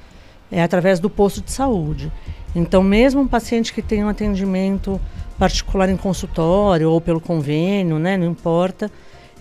é 0.51 0.63
através 0.63 0.99
do 0.99 1.09
posto 1.09 1.41
de 1.41 1.51
saúde. 1.51 2.11
Então, 2.57 2.81
mesmo 2.81 3.21
um 3.21 3.27
paciente 3.27 3.71
que 3.71 3.83
tem 3.83 4.03
um 4.03 4.09
atendimento 4.09 4.99
particular 5.37 5.89
em 5.89 5.95
consultório 5.95 6.89
ou 6.89 6.99
pelo 6.99 7.21
convênio, 7.21 7.99
né, 7.99 8.17
não 8.17 8.25
importa, 8.25 8.91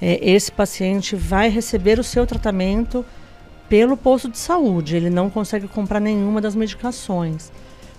é, 0.02 0.18
esse 0.22 0.52
paciente 0.52 1.16
vai 1.16 1.48
receber 1.48 1.98
o 1.98 2.04
seu 2.04 2.26
tratamento 2.26 3.02
pelo 3.70 3.96
posto 3.96 4.28
de 4.28 4.36
saúde. 4.36 4.96
Ele 4.96 5.08
não 5.08 5.30
consegue 5.30 5.66
comprar 5.66 5.98
nenhuma 5.98 6.42
das 6.42 6.54
medicações. 6.54 7.50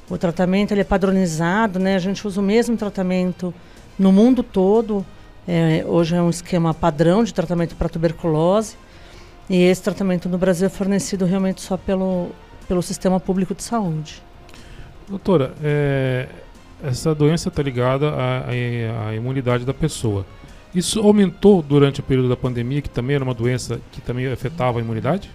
O 0.08 0.20
tratamento 0.20 0.72
ele 0.72 0.82
é 0.82 0.84
padronizado, 0.84 1.80
né? 1.80 1.96
A 1.96 2.00
gente 2.00 2.26
usa 2.26 2.40
o 2.40 2.44
mesmo 2.44 2.78
tratamento 2.78 3.52
no 3.98 4.12
mundo 4.12 4.44
todo. 4.44 5.04
É, 5.48 5.84
hoje 5.88 6.16
é 6.16 6.22
um 6.22 6.30
esquema 6.30 6.76
padrão 6.76 7.24
de 7.24 7.34
tratamento 7.34 7.76
para 7.76 7.90
tuberculose. 7.90 8.76
E 9.50 9.64
esse 9.64 9.82
tratamento 9.82 10.30
no 10.30 10.38
Brasil 10.38 10.68
é 10.68 10.70
fornecido 10.70 11.26
realmente 11.26 11.60
só 11.60 11.76
pelo, 11.76 12.30
pelo 12.68 12.84
sistema 12.84 13.20
público 13.20 13.56
de 13.56 13.64
saúde. 13.64 14.27
Doutora, 15.08 15.54
é, 15.64 16.28
essa 16.84 17.16
doença 17.16 17.48
está 17.48 17.64
ligada 17.64 18.10
à, 18.10 18.50
à, 18.50 19.16
imunidade 19.16 19.66
da 19.66 19.74
pessoa. 19.74 20.26
Isso 20.76 21.00
aumentou 21.00 21.62
durante 21.62 22.02
o 22.02 22.04
período 22.04 22.28
da 22.28 22.36
pandemia, 22.36 22.82
que 22.82 22.90
também 22.90 23.16
era 23.16 23.24
uma 23.24 23.34
doença 23.34 23.80
que 23.92 24.02
também 24.02 24.28
afetava 24.28 24.80
a 24.80 24.82
imunidade? 24.82 25.32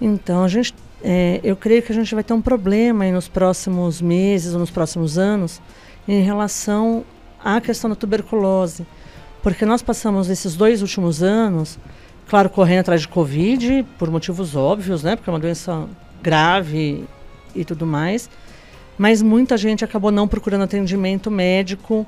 Então, 0.00 0.44
a 0.44 0.48
gente, 0.48 0.74
é, 1.02 1.40
eu 1.44 1.54
creio 1.56 1.82
que 1.82 1.92
a 1.92 1.94
gente 1.94 2.14
vai 2.14 2.24
ter 2.24 2.32
um 2.32 2.40
problema 2.40 3.04
nos 3.10 3.28
próximos 3.28 4.00
meses 4.00 4.54
ou 4.54 4.60
nos 4.60 4.70
próximos 4.70 5.18
anos 5.18 5.60
em 6.06 6.22
relação 6.22 7.04
à 7.44 7.60
questão 7.60 7.90
da 7.90 7.96
tuberculose. 7.96 8.86
Porque 9.42 9.66
nós 9.66 9.82
passamos 9.82 10.30
esses 10.30 10.56
dois 10.56 10.80
últimos 10.80 11.22
anos, 11.22 11.78
claro, 12.28 12.48
correndo 12.48 12.80
atrás 12.80 13.02
de 13.02 13.08
Covid, 13.08 13.84
por 13.98 14.10
motivos 14.10 14.56
óbvios, 14.56 15.02
né? 15.02 15.16
Porque 15.16 15.28
é 15.28 15.32
uma 15.32 15.38
doença 15.38 15.86
grave 16.22 17.04
e 17.54 17.64
tudo 17.64 17.86
mais. 17.86 18.28
Mas 18.96 19.22
muita 19.22 19.56
gente 19.56 19.84
acabou 19.84 20.10
não 20.10 20.26
procurando 20.26 20.62
atendimento 20.64 21.30
médico 21.30 22.06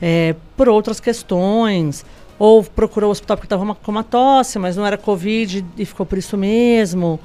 é, 0.00 0.34
por 0.56 0.68
outras 0.68 0.98
questões, 0.98 2.04
ou 2.38 2.64
procurou 2.64 3.08
o 3.08 3.12
hospital 3.12 3.36
porque 3.36 3.46
estava 3.46 3.74
com 3.74 3.90
uma 3.90 4.02
tosse, 4.02 4.58
mas 4.58 4.76
não 4.76 4.86
era 4.86 4.96
Covid 4.96 5.64
e 5.76 5.84
ficou 5.84 6.06
por 6.06 6.16
isso 6.16 6.38
mesmo. 6.38 7.20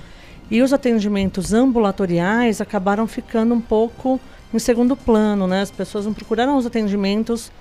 E 0.52 0.62
os 0.62 0.74
atendimentos 0.74 1.54
ambulatoriais 1.54 2.60
acabaram 2.60 3.08
ficando 3.08 3.54
um 3.54 3.62
pouco 3.62 4.20
em 4.54 4.60
segundo 4.60 4.96
plano, 4.96 5.48
né? 5.48 5.62
As 5.62 5.72
pessoas 5.72 6.06
não 6.06 6.14
procuraram 6.14 6.58
os 6.58 6.66
atendimentos 6.66 7.52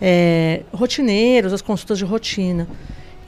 é, 0.00 0.62
rotineiros, 0.72 1.52
as 1.52 1.62
consultas 1.62 1.98
de 1.98 2.04
rotina. 2.04 2.66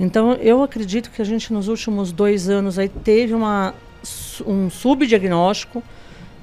Então, 0.01 0.33
eu 0.35 0.63
acredito 0.63 1.11
que 1.11 1.23
a 1.23 1.25
gente 1.25 1.53
nos 1.53 1.69
últimos 1.69 2.11
dois 2.11 2.49
anos 2.49 2.79
aí 2.79 2.89
teve 2.89 3.33
uma, 3.35 3.75
um 4.47 4.69
subdiagnóstico 4.69 5.83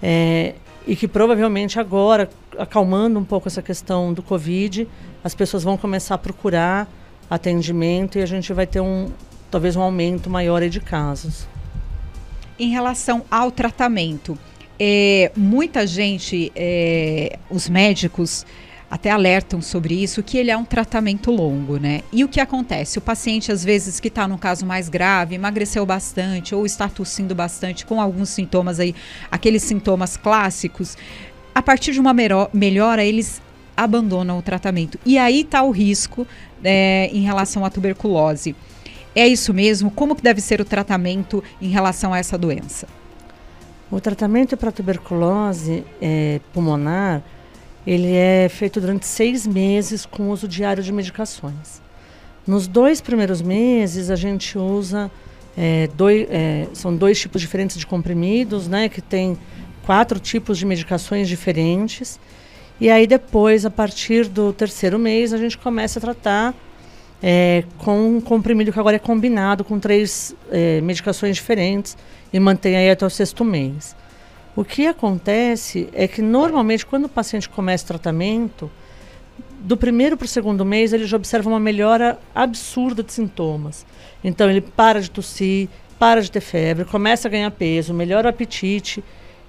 é, 0.01 0.55
e 0.87 0.95
que 0.95 1.07
provavelmente 1.07 1.79
agora, 1.79 2.29
acalmando 2.57 3.19
um 3.19 3.23
pouco 3.23 3.47
essa 3.47 3.61
questão 3.61 4.13
do 4.13 4.23
Covid, 4.23 4.87
as 5.23 5.35
pessoas 5.35 5.63
vão 5.63 5.77
começar 5.77 6.15
a 6.15 6.17
procurar 6.17 6.89
atendimento 7.29 8.17
e 8.17 8.21
a 8.21 8.25
gente 8.25 8.51
vai 8.51 8.65
ter 8.65 8.81
um 8.81 9.09
talvez 9.49 9.75
um 9.75 9.81
aumento 9.81 10.29
maior 10.29 10.67
de 10.69 10.79
casos. 10.79 11.45
Em 12.57 12.69
relação 12.69 13.23
ao 13.29 13.51
tratamento, 13.51 14.37
é, 14.79 15.31
muita 15.35 15.85
gente, 15.85 16.51
é, 16.55 17.37
os 17.49 17.67
médicos 17.67 18.45
até 18.91 19.09
alertam 19.09 19.61
sobre 19.61 19.95
isso, 19.95 20.21
que 20.21 20.37
ele 20.37 20.51
é 20.51 20.57
um 20.57 20.65
tratamento 20.65 21.31
longo, 21.31 21.77
né? 21.77 22.01
E 22.11 22.25
o 22.25 22.27
que 22.27 22.41
acontece? 22.41 22.97
O 22.97 23.01
paciente, 23.01 23.49
às 23.49 23.63
vezes, 23.63 24.01
que 24.01 24.09
está 24.09 24.27
num 24.27 24.37
caso 24.37 24.65
mais 24.65 24.89
grave, 24.89 25.33
emagreceu 25.33 25.85
bastante 25.85 26.53
ou 26.53 26.65
está 26.65 26.89
tossindo 26.89 27.33
bastante 27.33 27.85
com 27.85 28.01
alguns 28.01 28.27
sintomas 28.27 28.81
aí, 28.81 28.93
aqueles 29.31 29.63
sintomas 29.63 30.17
clássicos, 30.17 30.97
a 31.55 31.61
partir 31.61 31.93
de 31.93 32.01
uma 32.01 32.13
melhora, 32.53 33.03
eles 33.05 33.41
abandonam 33.77 34.37
o 34.37 34.41
tratamento. 34.41 34.99
E 35.05 35.17
aí 35.17 35.39
está 35.39 35.63
o 35.63 35.71
risco 35.71 36.27
é, 36.61 37.09
em 37.13 37.21
relação 37.21 37.63
à 37.63 37.69
tuberculose. 37.69 38.53
É 39.15 39.25
isso 39.25 39.53
mesmo? 39.53 39.89
Como 39.89 40.17
que 40.17 40.21
deve 40.21 40.41
ser 40.41 40.59
o 40.59 40.65
tratamento 40.65 41.41
em 41.61 41.69
relação 41.69 42.13
a 42.13 42.17
essa 42.17 42.37
doença? 42.37 42.87
O 43.89 44.01
tratamento 44.01 44.57
para 44.57 44.69
tuberculose 44.69 45.85
é, 46.01 46.41
pulmonar 46.53 47.23
ele 47.85 48.13
é 48.13 48.47
feito 48.49 48.79
durante 48.79 49.05
seis 49.05 49.47
meses 49.47 50.05
com 50.05 50.29
uso 50.29 50.47
diário 50.47 50.83
de 50.83 50.91
medicações. 50.91 51.81
Nos 52.45 52.67
dois 52.67 53.01
primeiros 53.01 53.41
meses, 53.41 54.09
a 54.09 54.15
gente 54.15 54.57
usa 54.57 55.11
é, 55.57 55.89
dois, 55.95 56.27
é, 56.29 56.67
são 56.73 56.95
dois 56.95 57.19
tipos 57.19 57.41
diferentes 57.41 57.77
de 57.77 57.85
comprimidos, 57.85 58.67
né, 58.67 58.89
que 58.89 59.01
tem 59.01 59.37
quatro 59.85 60.19
tipos 60.19 60.57
de 60.57 60.65
medicações 60.65 61.27
diferentes. 61.27 62.19
E 62.79 62.89
aí 62.89 63.05
depois, 63.05 63.65
a 63.65 63.69
partir 63.69 64.27
do 64.27 64.53
terceiro 64.53 64.97
mês, 64.97 65.33
a 65.33 65.37
gente 65.37 65.57
começa 65.57 65.99
a 65.99 66.01
tratar 66.01 66.55
é, 67.21 67.63
com 67.77 68.17
um 68.17 68.21
comprimido 68.21 68.71
que 68.71 68.79
agora 68.79 68.95
é 68.95 68.99
combinado 68.99 69.63
com 69.63 69.79
três 69.79 70.35
é, 70.51 70.81
medicações 70.81 71.35
diferentes 71.35 71.95
e 72.33 72.39
mantém 72.39 72.75
aí 72.75 72.89
até 72.89 73.05
o 73.05 73.09
sexto 73.09 73.45
mês. 73.45 73.95
O 74.55 74.65
que 74.65 74.85
acontece 74.85 75.87
é 75.93 76.07
que 76.07 76.21
normalmente 76.21 76.85
quando 76.85 77.05
o 77.05 77.09
paciente 77.09 77.47
começa 77.47 77.85
o 77.85 77.87
tratamento, 77.87 78.69
do 79.61 79.77
primeiro 79.77 80.17
para 80.17 80.25
o 80.25 80.27
segundo 80.27 80.65
mês 80.65 80.91
ele 80.91 81.05
já 81.05 81.15
observa 81.15 81.49
uma 81.49 81.59
melhora 81.59 82.19
absurda 82.35 83.01
de 83.01 83.13
sintomas. 83.13 83.85
Então 84.23 84.49
ele 84.49 84.61
para 84.61 84.99
de 84.99 85.09
tossir, 85.09 85.69
para 85.97 86.21
de 86.21 86.29
ter 86.29 86.41
febre, 86.41 86.83
começa 86.83 87.27
a 87.27 87.31
ganhar 87.31 87.51
peso, 87.51 87.93
melhora 87.93 88.27
o 88.27 88.29
apetite. 88.29 89.03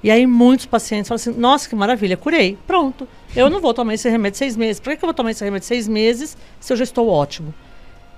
E 0.05 0.11
aí 0.11 0.27
muitos 0.27 0.67
pacientes 0.67 1.09
falam 1.09 1.17
assim, 1.17 1.33
nossa, 1.33 1.69
que 1.69 1.75
maravilha, 1.75 2.17
curei, 2.17 2.59
pronto. 2.67 3.09
Eu 3.35 3.49
não 3.49 3.61
vou 3.61 3.73
tomar 3.73 3.95
esse 3.95 4.09
remédio 4.09 4.39
seis 4.39 4.57
meses. 4.57 4.79
Por 4.79 4.97
que 4.97 5.05
eu 5.05 5.07
vou 5.07 5.15
tomar 5.15 5.31
esse 5.31 5.45
remédio 5.45 5.67
seis 5.67 5.89
meses 5.89 6.37
se 6.61 6.73
eu 6.73 6.77
já 6.77 6.85
estou 6.85 7.09
ótimo? 7.09 7.55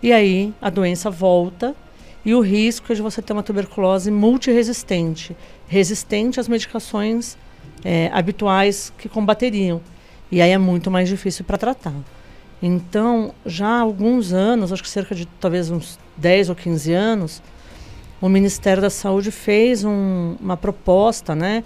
E 0.03 0.13
aí 0.13 0.53
a 0.61 0.69
doença 0.69 1.11
volta 1.11 1.75
e 2.25 2.35
o 2.35 2.41
risco 2.41 2.91
é 2.91 2.95
de 2.95 3.03
você 3.03 3.21
ter 3.21 3.33
uma 3.33 3.43
tuberculose 3.43 4.11
multiresistente, 4.11 5.37
resistente 5.69 6.41
às 6.41 6.49
medicações 6.49 7.37
é, 7.85 8.11
habituais 8.13 8.93
que 8.97 9.09
combateriam. 9.09 9.81
E 10.33 10.41
aí 10.41 10.51
é 10.51 10.59
muito 10.59 10.91
mais 10.91 11.09
difícil 11.09 11.45
para 11.45 11.59
tratar. 11.59 11.95
Então, 12.63 13.35
já 13.45 13.67
há 13.67 13.81
alguns 13.81 14.33
anos, 14.33 14.73
acho 14.73 14.83
que 14.83 14.89
cerca 14.89 15.15
de 15.15 15.27
talvez 15.39 15.71
uns 15.71 15.99
10 16.17 16.49
ou 16.49 16.57
15 16.57 16.93
anos, 16.93 17.43
o 18.23 18.29
Ministério 18.29 18.81
da 18.81 18.89
Saúde 18.89 19.31
fez 19.31 19.85
um, 19.85 20.37
uma 20.41 20.57
proposta 20.57 21.35
né, 21.35 21.63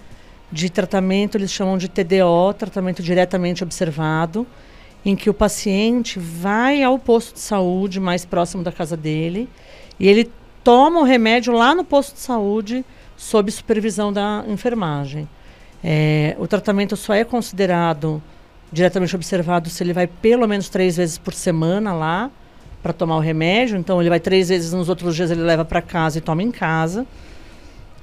de 0.51 0.69
tratamento, 0.69 1.37
eles 1.37 1.51
chamam 1.51 1.77
de 1.77 1.87
TDO, 1.87 2.53
tratamento 2.57 3.01
diretamente 3.01 3.63
observado, 3.63 4.45
em 5.05 5.15
que 5.15 5.29
o 5.29 5.33
paciente 5.33 6.19
vai 6.19 6.83
ao 6.83 6.99
posto 6.99 7.35
de 7.35 7.39
saúde 7.39 7.99
mais 7.99 8.25
próximo 8.25 8.61
da 8.61 8.71
casa 8.71 8.97
dele 8.97 9.47
e 9.97 10.07
ele 10.07 10.29
toma 10.63 10.99
o 10.99 11.03
remédio 11.03 11.53
lá 11.53 11.73
no 11.73 11.83
posto 11.83 12.13
de 12.13 12.21
saúde 12.21 12.85
sob 13.17 13.51
supervisão 13.51 14.11
da 14.11 14.43
enfermagem. 14.47 15.27
É, 15.83 16.35
o 16.39 16.47
tratamento 16.47 16.95
só 16.95 17.13
é 17.13 17.23
considerado 17.23 18.21
diretamente 18.71 19.15
observado 19.15 19.69
se 19.69 19.83
ele 19.83 19.93
vai 19.93 20.07
pelo 20.07 20.47
menos 20.47 20.69
três 20.69 20.97
vezes 20.97 21.17
por 21.17 21.33
semana 21.33 21.93
lá 21.93 22.29
para 22.81 22.93
tomar 22.93 23.17
o 23.17 23.19
remédio. 23.19 23.77
Então 23.77 23.99
ele 23.99 24.09
vai 24.09 24.19
três 24.19 24.49
vezes, 24.49 24.73
nos 24.73 24.89
outros 24.89 25.15
dias 25.15 25.31
ele 25.31 25.41
leva 25.41 25.65
para 25.65 25.81
casa 25.81 26.17
e 26.17 26.21
toma 26.21 26.43
em 26.43 26.51
casa. 26.51 27.05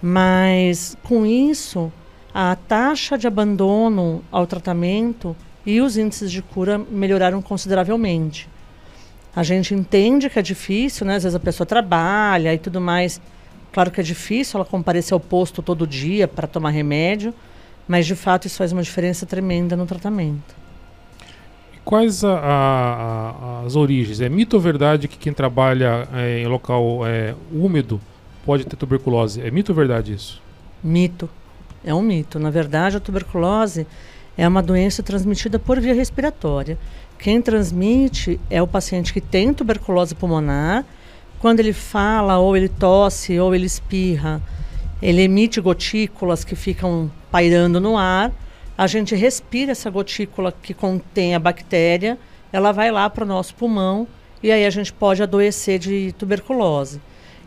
Mas 0.02 0.96
com 1.02 1.24
isso, 1.24 1.90
a 2.34 2.54
taxa 2.54 3.16
de 3.16 3.26
abandono 3.26 4.22
ao 4.30 4.46
tratamento 4.46 5.34
e 5.64 5.80
os 5.80 5.96
índices 5.96 6.30
de 6.30 6.42
cura 6.42 6.78
melhoraram 6.78 7.40
consideravelmente. 7.40 8.48
A 9.36 9.42
gente 9.42 9.74
entende 9.74 10.30
que 10.30 10.38
é 10.38 10.42
difícil, 10.42 11.06
né? 11.06 11.16
Às 11.16 11.24
vezes 11.24 11.36
a 11.36 11.40
pessoa 11.40 11.66
trabalha 11.66 12.54
e 12.54 12.58
tudo 12.58 12.80
mais. 12.80 13.20
Claro 13.70 13.90
que 13.90 14.00
é 14.00 14.02
difícil 14.02 14.58
ela 14.58 14.64
comparecer 14.64 15.12
ao 15.12 15.20
posto 15.20 15.60
todo 15.60 15.86
dia 15.86 16.26
para 16.26 16.46
tomar 16.46 16.70
remédio, 16.70 17.34
mas 17.86 18.06
de 18.06 18.14
fato 18.14 18.46
isso 18.46 18.56
faz 18.56 18.72
uma 18.72 18.82
diferença 18.82 19.26
tremenda 19.26 19.76
no 19.76 19.84
tratamento. 19.84 20.54
E 21.74 21.78
quais 21.84 22.24
a, 22.24 22.38
a, 22.38 23.62
as 23.66 23.76
origens? 23.76 24.22
É 24.22 24.28
mito 24.30 24.56
ou 24.56 24.62
verdade 24.62 25.06
que 25.06 25.18
quem 25.18 25.34
trabalha 25.34 26.08
é, 26.14 26.38
em 26.38 26.46
local 26.46 27.06
é, 27.06 27.34
úmido 27.52 28.00
pode 28.46 28.64
ter 28.64 28.76
tuberculose? 28.76 29.42
É 29.42 29.50
mito 29.50 29.72
ou 29.72 29.76
verdade 29.76 30.14
isso? 30.14 30.40
Mito. 30.82 31.28
É 31.84 31.94
um 31.94 32.00
mito. 32.00 32.38
Na 32.38 32.48
verdade, 32.48 32.96
a 32.96 33.00
tuberculose 33.00 33.86
é 34.38 34.48
uma 34.48 34.62
doença 34.62 35.02
transmitida 35.02 35.58
por 35.58 35.78
via 35.78 35.92
respiratória. 35.92 36.78
Quem 37.18 37.40
transmite 37.40 38.38
é 38.50 38.62
o 38.62 38.66
paciente 38.66 39.12
que 39.12 39.20
tem 39.20 39.52
tuberculose 39.52 40.14
pulmonar. 40.14 40.84
Quando 41.38 41.60
ele 41.60 41.72
fala, 41.72 42.38
ou 42.38 42.56
ele 42.56 42.68
tosse, 42.68 43.38
ou 43.38 43.54
ele 43.54 43.66
espirra, 43.66 44.40
ele 45.00 45.22
emite 45.22 45.60
gotículas 45.60 46.44
que 46.44 46.54
ficam 46.54 47.10
pairando 47.30 47.80
no 47.80 47.96
ar. 47.96 48.32
A 48.76 48.86
gente 48.86 49.14
respira 49.14 49.72
essa 49.72 49.90
gotícula 49.90 50.52
que 50.52 50.74
contém 50.74 51.34
a 51.34 51.38
bactéria, 51.38 52.18
ela 52.52 52.72
vai 52.72 52.90
lá 52.90 53.08
para 53.08 53.24
o 53.24 53.26
nosso 53.26 53.54
pulmão 53.54 54.06
e 54.42 54.52
aí 54.52 54.64
a 54.64 54.70
gente 54.70 54.92
pode 54.92 55.22
adoecer 55.22 55.78
de 55.78 56.12
tuberculose. 56.12 57.00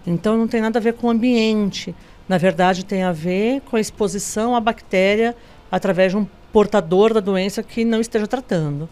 Então 0.06 0.38
não 0.38 0.48
tem 0.48 0.62
nada 0.62 0.80
a 0.80 0.82
ver 0.82 0.94
com 0.94 1.08
o 1.08 1.10
ambiente, 1.12 1.96
Na 2.30 2.38
verdade, 2.38 2.86
tem 2.86 3.02
a 3.02 3.12
ver 3.12 3.60
com 3.62 3.76
a 3.76 3.80
exposição 3.80 4.56
à 4.56 4.60
bactéria 4.60 5.36
através 5.72 6.12
de 6.12 6.18
um 6.18 6.28
portador 6.54 7.12
da 7.12 7.20
doença 7.20 7.64
que 7.64 7.84
não 7.84 8.00
esteja 8.00 8.28
tratando. 8.28 8.88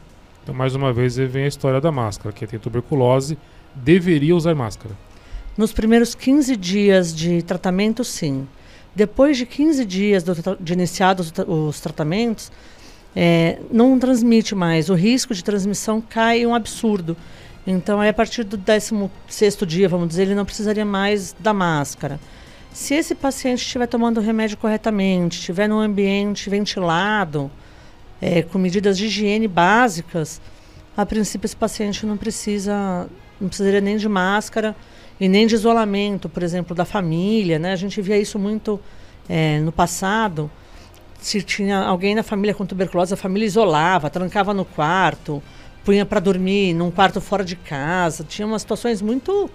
Então, 0.47 0.55
mais 0.55 0.73
uma 0.75 0.93
vez, 0.93 1.17
vem 1.17 1.43
a 1.43 1.47
história 1.47 1.81
da 1.81 1.91
máscara. 1.91 2.33
Quem 2.33 2.47
tem 2.47 2.57
tuberculose 2.57 3.37
deveria 3.75 4.33
usar 4.33 4.55
máscara. 4.55 4.95
Nos 5.57 5.73
primeiros 5.73 6.15
15 6.15 6.55
dias 6.55 7.13
de 7.13 7.41
tratamento, 7.41 8.01
sim. 8.01 8.47
Depois 8.95 9.35
de 9.35 9.45
15 9.45 9.83
dias 9.83 10.23
do, 10.23 10.33
de 10.57 10.71
iniciados 10.71 11.33
os 11.45 11.81
tratamentos, 11.81 12.49
é, 13.13 13.59
não 13.69 13.99
transmite 13.99 14.55
mais. 14.55 14.89
O 14.89 14.93
risco 14.93 15.33
de 15.33 15.43
transmissão 15.43 15.99
cai 15.99 16.45
um 16.45 16.55
absurdo. 16.55 17.17
Então, 17.67 17.99
aí, 17.99 18.07
a 18.07 18.13
partir 18.13 18.45
do 18.45 18.55
16 18.55 19.57
dia, 19.67 19.89
vamos 19.89 20.07
dizer, 20.07 20.21
ele 20.21 20.35
não 20.35 20.45
precisaria 20.45 20.85
mais 20.85 21.35
da 21.37 21.53
máscara. 21.53 22.21
Se 22.71 22.93
esse 22.93 23.13
paciente 23.13 23.65
estiver 23.65 23.87
tomando 23.87 24.19
o 24.19 24.23
remédio 24.23 24.55
corretamente, 24.55 25.39
estiver 25.39 25.67
num 25.67 25.81
ambiente 25.81 26.49
ventilado, 26.49 27.51
é, 28.21 28.41
com 28.41 28.57
medidas 28.57 28.97
de 28.97 29.05
higiene 29.05 29.47
básicas, 29.47 30.41
a 30.95 31.05
princípio 31.05 31.45
esse 31.45 31.55
paciente 31.55 32.05
não 32.05 32.17
precisa, 32.17 33.07
não 33.39 33.47
precisaria 33.47 33.81
nem 33.81 33.97
de 33.97 34.09
máscara 34.09 34.75
e 35.19 35.29
nem 35.29 35.45
de 35.45 35.55
isolamento, 35.55 36.27
por 36.27 36.43
exemplo, 36.43 36.75
da 36.75 36.85
família. 36.85 37.59
Né? 37.59 37.71
A 37.73 37.75
gente 37.75 38.01
via 38.01 38.17
isso 38.17 38.39
muito 38.39 38.79
é, 39.29 39.59
no 39.59 39.71
passado 39.71 40.49
se 41.19 41.41
tinha 41.41 41.79
alguém 41.79 42.15
na 42.15 42.23
família 42.23 42.53
com 42.53 42.65
tuberculose, 42.65 43.13
a 43.13 43.17
família 43.17 43.45
isolava, 43.45 44.09
trancava 44.09 44.53
no 44.53 44.63
quarto, 44.63 45.41
punha 45.83 46.05
para 46.05 46.19
dormir 46.19 46.73
num 46.73 46.91
quarto 46.91 47.19
fora 47.19 47.43
de 47.43 47.55
casa. 47.55 48.23
Tinha 48.23 48.47
umas 48.47 48.61
situações 48.61 49.01
muito 49.01 49.49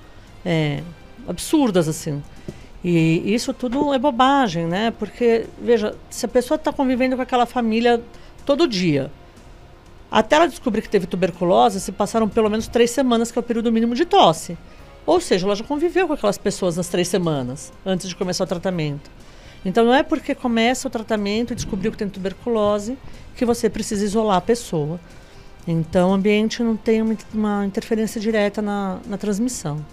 é, 0.44 0.82
absurdas, 1.26 1.88
assim. 1.88 2.22
E 2.84 3.22
isso 3.32 3.54
tudo 3.54 3.94
é 3.94 3.98
bobagem, 3.98 4.66
né? 4.66 4.92
Porque, 4.98 5.46
veja, 5.60 5.94
se 6.10 6.26
a 6.26 6.28
pessoa 6.28 6.56
está 6.56 6.72
convivendo 6.72 7.14
com 7.14 7.22
aquela 7.22 7.46
família 7.46 8.02
todo 8.44 8.66
dia, 8.66 9.10
até 10.10 10.36
ela 10.36 10.46
descobrir 10.46 10.82
que 10.82 10.90
teve 10.90 11.06
tuberculose, 11.06 11.80
se 11.80 11.90
passaram 11.90 12.28
pelo 12.28 12.50
menos 12.50 12.68
três 12.68 12.90
semanas, 12.90 13.30
que 13.32 13.38
é 13.38 13.40
o 13.40 13.42
período 13.42 13.72
mínimo 13.72 13.94
de 13.94 14.04
tosse. 14.04 14.58
Ou 15.06 15.20
seja, 15.20 15.46
ela 15.46 15.56
já 15.56 15.64
conviveu 15.64 16.06
com 16.06 16.12
aquelas 16.12 16.38
pessoas 16.38 16.76
nas 16.76 16.88
três 16.88 17.08
semanas, 17.08 17.72
antes 17.84 18.08
de 18.08 18.14
começar 18.14 18.44
o 18.44 18.46
tratamento. 18.46 19.10
Então 19.64 19.84
não 19.84 19.94
é 19.94 20.02
porque 20.02 20.34
começa 20.34 20.86
o 20.86 20.90
tratamento 20.90 21.52
e 21.52 21.56
descobriu 21.56 21.90
que 21.90 21.98
tem 21.98 22.08
tuberculose 22.08 22.98
que 23.34 23.44
você 23.44 23.70
precisa 23.70 24.04
isolar 24.04 24.36
a 24.36 24.40
pessoa. 24.40 25.00
Então 25.66 26.10
o 26.10 26.12
ambiente 26.12 26.62
não 26.62 26.76
tem 26.76 27.00
uma, 27.32 27.64
interferência 27.64 28.20
direta 28.20 28.60
na, 28.60 28.98
na 29.06 29.16
transmissão. 29.16 29.84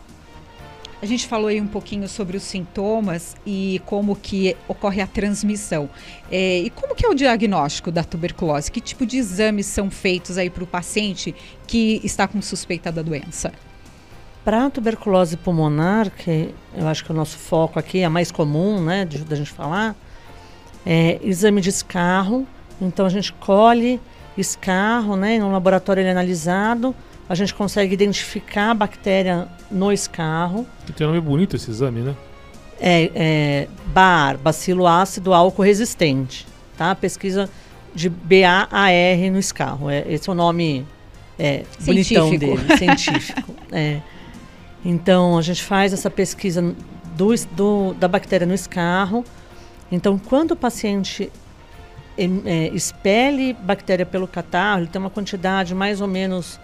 A 1.02 1.06
gente 1.06 1.28
falou 1.28 1.48
aí 1.48 1.62
um 1.62 1.68
pouquinho 1.68 2.10
sobre 2.10 2.36
os 2.36 2.44
sintomas 2.44 3.34
e 3.46 3.82
como 3.86 4.18
que 4.18 4.58
ocorre 4.68 5.02
a 5.02 5.08
transmissão. 5.08 5.90
É, 6.30 6.60
e 6.60 6.70
como 6.70 6.94
que 6.94 7.06
é 7.06 7.10
o 7.10 7.14
diagnóstico 7.14 7.90
da 7.90 8.04
tuberculose? 8.04 8.70
Que 8.70 8.82
tipo 8.82 9.06
de 9.06 9.18
exames 9.18 9.66
são 9.66 9.90
feitos 9.90 10.38
aí 10.38 10.50
para 10.50 10.64
o 10.64 10.68
paciente 10.68 11.34
que 11.66 12.02
está 12.04 12.28
com 12.28 12.42
suspeita 12.42 12.92
da 12.92 13.02
doença? 13.02 13.54
Para 14.44 14.66
a 14.66 14.70
tuberculose 14.70 15.38
pulmonar, 15.38 16.12
que 16.12 16.54
eu 16.76 16.86
acho 16.86 17.06
que 17.06 17.12
é 17.12 17.14
o 17.14 17.18
nosso 17.18 17.38
foco 17.38 17.80
aqui, 17.80 18.00
é 18.00 18.10
mais 18.10 18.30
comum, 18.30 18.84
né, 18.84 19.06
de, 19.06 19.20
da 19.20 19.38
gente 19.38 19.52
falar, 19.52 19.96
é 20.86 21.18
exame 21.24 21.62
de 21.62 21.70
escarro. 21.70 22.46
Então 22.82 23.06
a 23.06 23.10
gente 23.10 23.32
colhe 23.32 24.02
escarro, 24.38 25.16
né, 25.16 25.40
no 25.40 25.50
laboratório 25.50 26.02
ele 26.02 26.10
é 26.10 26.12
analisado, 26.12 26.94
a 27.30 27.36
gente 27.36 27.54
consegue 27.54 27.94
identificar 27.94 28.72
a 28.72 28.74
bactéria 28.74 29.48
no 29.70 29.94
escarro. 29.94 30.66
E 30.90 30.92
tem 30.92 31.06
um 31.06 31.12
nome 31.12 31.22
bonito 31.22 31.56
esse 31.56 31.70
exame, 31.70 32.02
né? 32.02 32.16
É, 32.82 33.12
é 33.14 33.68
BAR, 33.88 34.38
bacilo 34.40 34.88
ácido 34.88 35.32
álcool 35.32 35.62
resistente, 35.62 36.48
tá? 36.76 36.96
Pesquisa 36.96 37.48
de 37.94 38.10
BAAR 38.10 38.92
no 39.32 39.38
escarro. 39.38 39.92
É, 39.92 40.04
esse 40.12 40.28
é 40.28 40.32
o 40.32 40.36
nome 40.36 40.88
é, 41.38 41.66
bonitão 41.82 42.36
dele, 42.36 42.78
científico. 42.78 43.56
É. 43.72 44.02
Então, 44.84 45.38
a 45.38 45.44
gente 45.44 45.62
faz 45.62 45.94
essa 45.94 46.10
pesquisa 46.10 46.74
do, 47.16 47.36
do, 47.52 47.94
da 47.94 48.08
bactéria 48.08 48.48
no 48.48 48.54
escarro. 48.56 49.24
Então, 49.92 50.18
quando 50.18 50.52
o 50.52 50.56
paciente 50.56 51.32
é, 52.18 52.70
expele 52.74 53.54
bactéria 53.54 54.08
pelo 54.08 54.28
catarro, 54.28 54.80
ele 54.80 54.88
tem 54.88 55.00
uma 55.00 55.12
quantidade 55.12 55.76
mais 55.76 56.02
ou 56.02 56.08
menos 56.08 56.60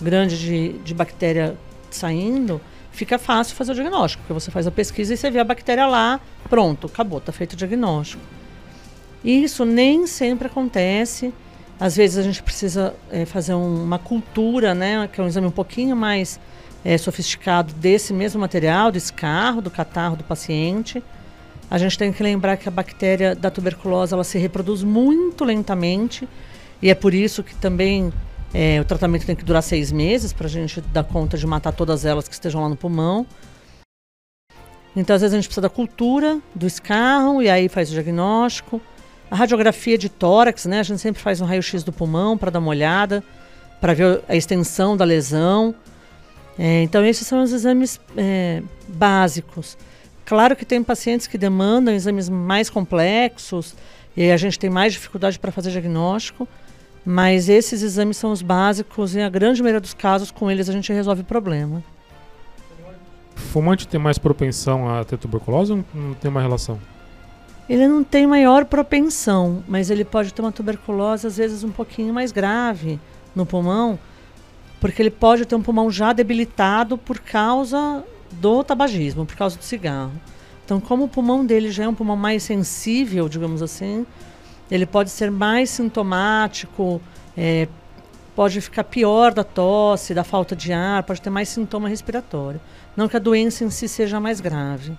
grande 0.00 0.38
de, 0.38 0.78
de 0.78 0.94
bactéria 0.94 1.56
saindo, 1.90 2.60
fica 2.92 3.18
fácil 3.18 3.54
fazer 3.54 3.72
o 3.72 3.74
diagnóstico, 3.74 4.22
porque 4.22 4.32
você 4.32 4.50
faz 4.50 4.66
a 4.66 4.70
pesquisa 4.70 5.14
e 5.14 5.16
você 5.16 5.30
vê 5.30 5.38
a 5.38 5.44
bactéria 5.44 5.86
lá, 5.86 6.20
pronto, 6.48 6.86
acabou, 6.86 7.18
está 7.18 7.32
feito 7.32 7.52
o 7.52 7.56
diagnóstico. 7.56 8.22
Isso 9.24 9.64
nem 9.64 10.06
sempre 10.06 10.46
acontece. 10.46 11.32
Às 11.78 11.96
vezes 11.96 12.16
a 12.16 12.22
gente 12.22 12.42
precisa 12.42 12.94
é, 13.10 13.26
fazer 13.26 13.54
um, 13.54 13.84
uma 13.84 13.98
cultura, 13.98 14.74
né, 14.74 15.08
que 15.12 15.20
é 15.20 15.24
um 15.24 15.26
exame 15.26 15.46
um 15.46 15.50
pouquinho 15.50 15.94
mais 15.94 16.40
é, 16.84 16.96
sofisticado 16.96 17.74
desse 17.74 18.12
mesmo 18.12 18.40
material, 18.40 18.90
do 18.90 18.96
escarro, 18.96 19.60
do 19.60 19.70
catarro 19.70 20.16
do 20.16 20.24
paciente. 20.24 21.02
A 21.70 21.78
gente 21.78 21.98
tem 21.98 22.12
que 22.12 22.22
lembrar 22.22 22.56
que 22.56 22.68
a 22.68 22.70
bactéria 22.70 23.34
da 23.34 23.50
tuberculose 23.50 24.14
ela 24.14 24.24
se 24.24 24.38
reproduz 24.38 24.82
muito 24.84 25.44
lentamente 25.44 26.28
e 26.80 26.88
é 26.88 26.94
por 26.94 27.12
isso 27.12 27.42
que 27.42 27.54
também 27.56 28.12
é, 28.58 28.80
o 28.80 28.86
tratamento 28.86 29.26
tem 29.26 29.36
que 29.36 29.44
durar 29.44 29.62
seis 29.62 29.92
meses 29.92 30.32
para 30.32 30.46
a 30.46 30.48
gente 30.48 30.80
dar 30.80 31.04
conta 31.04 31.36
de 31.36 31.46
matar 31.46 31.72
todas 31.72 32.06
elas 32.06 32.26
que 32.26 32.32
estejam 32.32 32.62
lá 32.62 32.70
no 32.70 32.76
pulmão. 32.76 33.26
Então, 34.96 35.14
às 35.14 35.20
vezes, 35.20 35.34
a 35.34 35.36
gente 35.36 35.46
precisa 35.46 35.60
da 35.60 35.68
cultura 35.68 36.40
do 36.54 36.66
escarro 36.66 37.42
e 37.42 37.50
aí 37.50 37.68
faz 37.68 37.90
o 37.90 37.92
diagnóstico. 37.92 38.80
A 39.30 39.36
radiografia 39.36 39.98
de 39.98 40.08
tórax, 40.08 40.64
né? 40.64 40.80
A 40.80 40.82
gente 40.82 41.02
sempre 41.02 41.20
faz 41.20 41.38
um 41.42 41.44
raio-x 41.44 41.84
do 41.84 41.92
pulmão 41.92 42.38
para 42.38 42.50
dar 42.50 42.60
uma 42.60 42.70
olhada, 42.70 43.22
para 43.78 43.92
ver 43.92 44.22
a 44.26 44.34
extensão 44.34 44.96
da 44.96 45.04
lesão. 45.04 45.74
É, 46.58 46.80
então, 46.80 47.04
esses 47.04 47.26
são 47.26 47.42
os 47.42 47.52
exames 47.52 48.00
é, 48.16 48.62
básicos. 48.88 49.76
Claro 50.24 50.56
que 50.56 50.64
tem 50.64 50.82
pacientes 50.82 51.26
que 51.26 51.36
demandam 51.36 51.92
exames 51.92 52.30
mais 52.30 52.70
complexos 52.70 53.74
e 54.16 54.30
a 54.30 54.36
gente 54.38 54.58
tem 54.58 54.70
mais 54.70 54.94
dificuldade 54.94 55.38
para 55.38 55.52
fazer 55.52 55.72
diagnóstico, 55.72 56.48
mas 57.06 57.48
esses 57.48 57.82
exames 57.82 58.16
são 58.16 58.32
os 58.32 58.42
básicos 58.42 59.14
e, 59.14 59.20
a 59.20 59.28
grande 59.28 59.62
maioria 59.62 59.80
dos 59.80 59.94
casos, 59.94 60.32
com 60.32 60.50
eles 60.50 60.68
a 60.68 60.72
gente 60.72 60.92
resolve 60.92 61.22
o 61.22 61.24
problema. 61.24 61.80
Fumante 63.36 63.86
tem 63.86 64.00
mais 64.00 64.18
propensão 64.18 64.88
a 64.88 65.04
ter 65.04 65.16
tuberculose 65.16 65.72
ou 65.72 65.84
não 65.94 66.14
tem 66.14 66.28
uma 66.28 66.40
relação? 66.40 66.80
Ele 67.68 67.86
não 67.86 68.02
tem 68.02 68.26
maior 68.26 68.64
propensão, 68.64 69.62
mas 69.68 69.88
ele 69.88 70.04
pode 70.04 70.34
ter 70.34 70.42
uma 70.42 70.50
tuberculose 70.50 71.28
às 71.28 71.36
vezes 71.36 71.62
um 71.62 71.70
pouquinho 71.70 72.12
mais 72.12 72.32
grave 72.32 72.98
no 73.36 73.46
pulmão, 73.46 73.96
porque 74.80 75.00
ele 75.00 75.10
pode 75.10 75.44
ter 75.44 75.54
um 75.54 75.62
pulmão 75.62 75.88
já 75.90 76.12
debilitado 76.12 76.98
por 76.98 77.20
causa 77.20 78.02
do 78.32 78.64
tabagismo, 78.64 79.24
por 79.24 79.36
causa 79.36 79.56
do 79.56 79.62
cigarro. 79.62 80.12
Então, 80.64 80.80
como 80.80 81.04
o 81.04 81.08
pulmão 81.08 81.46
dele 81.46 81.70
já 81.70 81.84
é 81.84 81.88
um 81.88 81.94
pulmão 81.94 82.16
mais 82.16 82.42
sensível, 82.42 83.28
digamos 83.28 83.62
assim, 83.62 84.04
ele 84.70 84.86
pode 84.86 85.10
ser 85.10 85.30
mais 85.30 85.70
sintomático, 85.70 87.00
é, 87.36 87.68
pode 88.34 88.60
ficar 88.60 88.84
pior 88.84 89.32
da 89.32 89.44
tosse, 89.44 90.12
da 90.12 90.24
falta 90.24 90.54
de 90.54 90.72
ar, 90.72 91.02
pode 91.02 91.22
ter 91.22 91.30
mais 91.30 91.48
sintoma 91.48 91.88
respiratório. 91.88 92.60
Não 92.96 93.08
que 93.08 93.16
a 93.16 93.20
doença 93.20 93.64
em 93.64 93.70
si 93.70 93.88
seja 93.88 94.20
mais 94.20 94.40
grave. 94.40 94.96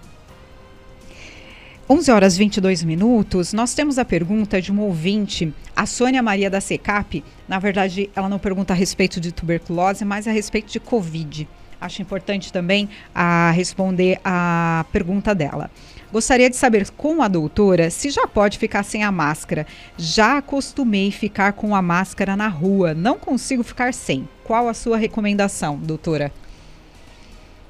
11 1.89 2.11
horas 2.11 2.35
22 2.35 2.83
minutos, 2.83 3.53
nós 3.53 3.73
temos 3.73 3.97
a 3.97 4.03
pergunta 4.03 4.61
de 4.61 4.71
uma 4.71 4.83
ouvinte, 4.83 5.53
a 5.73 5.85
Sônia 5.85 6.21
Maria 6.21 6.49
da 6.49 6.59
Secap. 6.59 7.23
Na 7.47 7.59
verdade, 7.59 8.09
ela 8.13 8.27
não 8.27 8.37
pergunta 8.37 8.73
a 8.73 8.75
respeito 8.75 9.21
de 9.21 9.31
tuberculose, 9.31 10.03
mas 10.03 10.27
a 10.27 10.31
respeito 10.31 10.69
de 10.69 10.81
Covid. 10.81 11.47
Acho 11.79 12.01
importante 12.01 12.51
também 12.51 12.89
a 13.15 13.51
responder 13.51 14.19
a 14.25 14.85
pergunta 14.91 15.33
dela. 15.33 15.71
Gostaria 16.11 16.49
de 16.49 16.55
saber 16.55 16.89
com 16.91 17.21
a 17.21 17.27
doutora 17.27 17.89
se 17.89 18.09
já 18.09 18.25
pode 18.25 18.57
ficar 18.57 18.83
sem 18.83 19.03
a 19.03 19.11
máscara. 19.11 19.67
Já 19.97 20.37
acostumei 20.37 21.11
ficar 21.11 21.53
com 21.53 21.75
a 21.75 21.81
máscara 21.81 22.35
na 22.35 22.47
rua, 22.47 22.93
não 22.93 23.17
consigo 23.17 23.61
ficar 23.61 23.93
sem. 23.93 24.27
Qual 24.43 24.69
a 24.69 24.73
sua 24.73 24.97
recomendação, 24.97 25.77
doutora? 25.77 26.31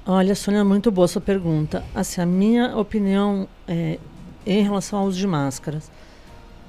Olha, 0.06 0.36
Sônia, 0.36 0.63
muito 0.63 0.91
boa 0.91 1.08
sua 1.08 1.21
pergunta. 1.21 1.84
Assim, 1.95 2.21
a 2.21 2.26
minha 2.26 2.78
opinião 2.78 3.47
é, 3.67 3.97
em 4.45 4.62
relação 4.62 5.00
ao 5.00 5.06
uso 5.06 5.17
de 5.17 5.28
máscaras, 5.28 5.91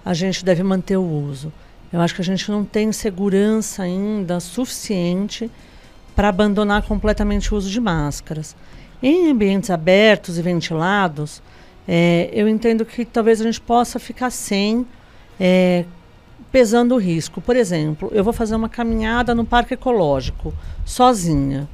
a 0.05 0.15
gente 0.15 0.45
deve 0.45 0.63
manter 0.63 0.97
o 0.97 1.03
uso. 1.03 1.53
Eu 1.93 2.01
acho 2.01 2.15
que 2.15 2.23
a 2.23 2.25
gente 2.25 2.51
não 2.51 2.65
tem 2.65 2.91
segurança 2.93 3.83
ainda 3.83 4.41
suficiente 4.41 5.51
para 6.17 6.31
abandonar 6.31 6.83
completamente 6.83 7.53
o 7.55 7.57
uso 7.57 7.71
de 7.71 7.81
máscaras. 7.81 8.57
Em 9.03 9.31
ambientes 9.31 9.71
abertos 9.71 10.39
e 10.39 10.43
ventilados, 10.43 11.43
é, 11.87 12.29
eu 12.33 12.49
entendo 12.49 12.85
que 12.85 13.05
talvez 13.05 13.41
a 13.41 13.45
gente 13.45 13.61
possa 13.61 13.99
ficar 13.99 14.31
sem, 14.31 14.87
é, 15.39 15.85
pesando 16.51 16.95
o 16.95 16.99
risco. 16.99 17.41
Por 17.41 17.57
exemplo, 17.57 18.11
eu 18.13 18.25
vou 18.25 18.33
fazer 18.33 18.57
uma 18.57 18.69
caminhada 18.69 19.35
no 19.35 19.45
parque 19.45 19.75
ecológico, 19.75 20.53
sozinha 20.85 21.69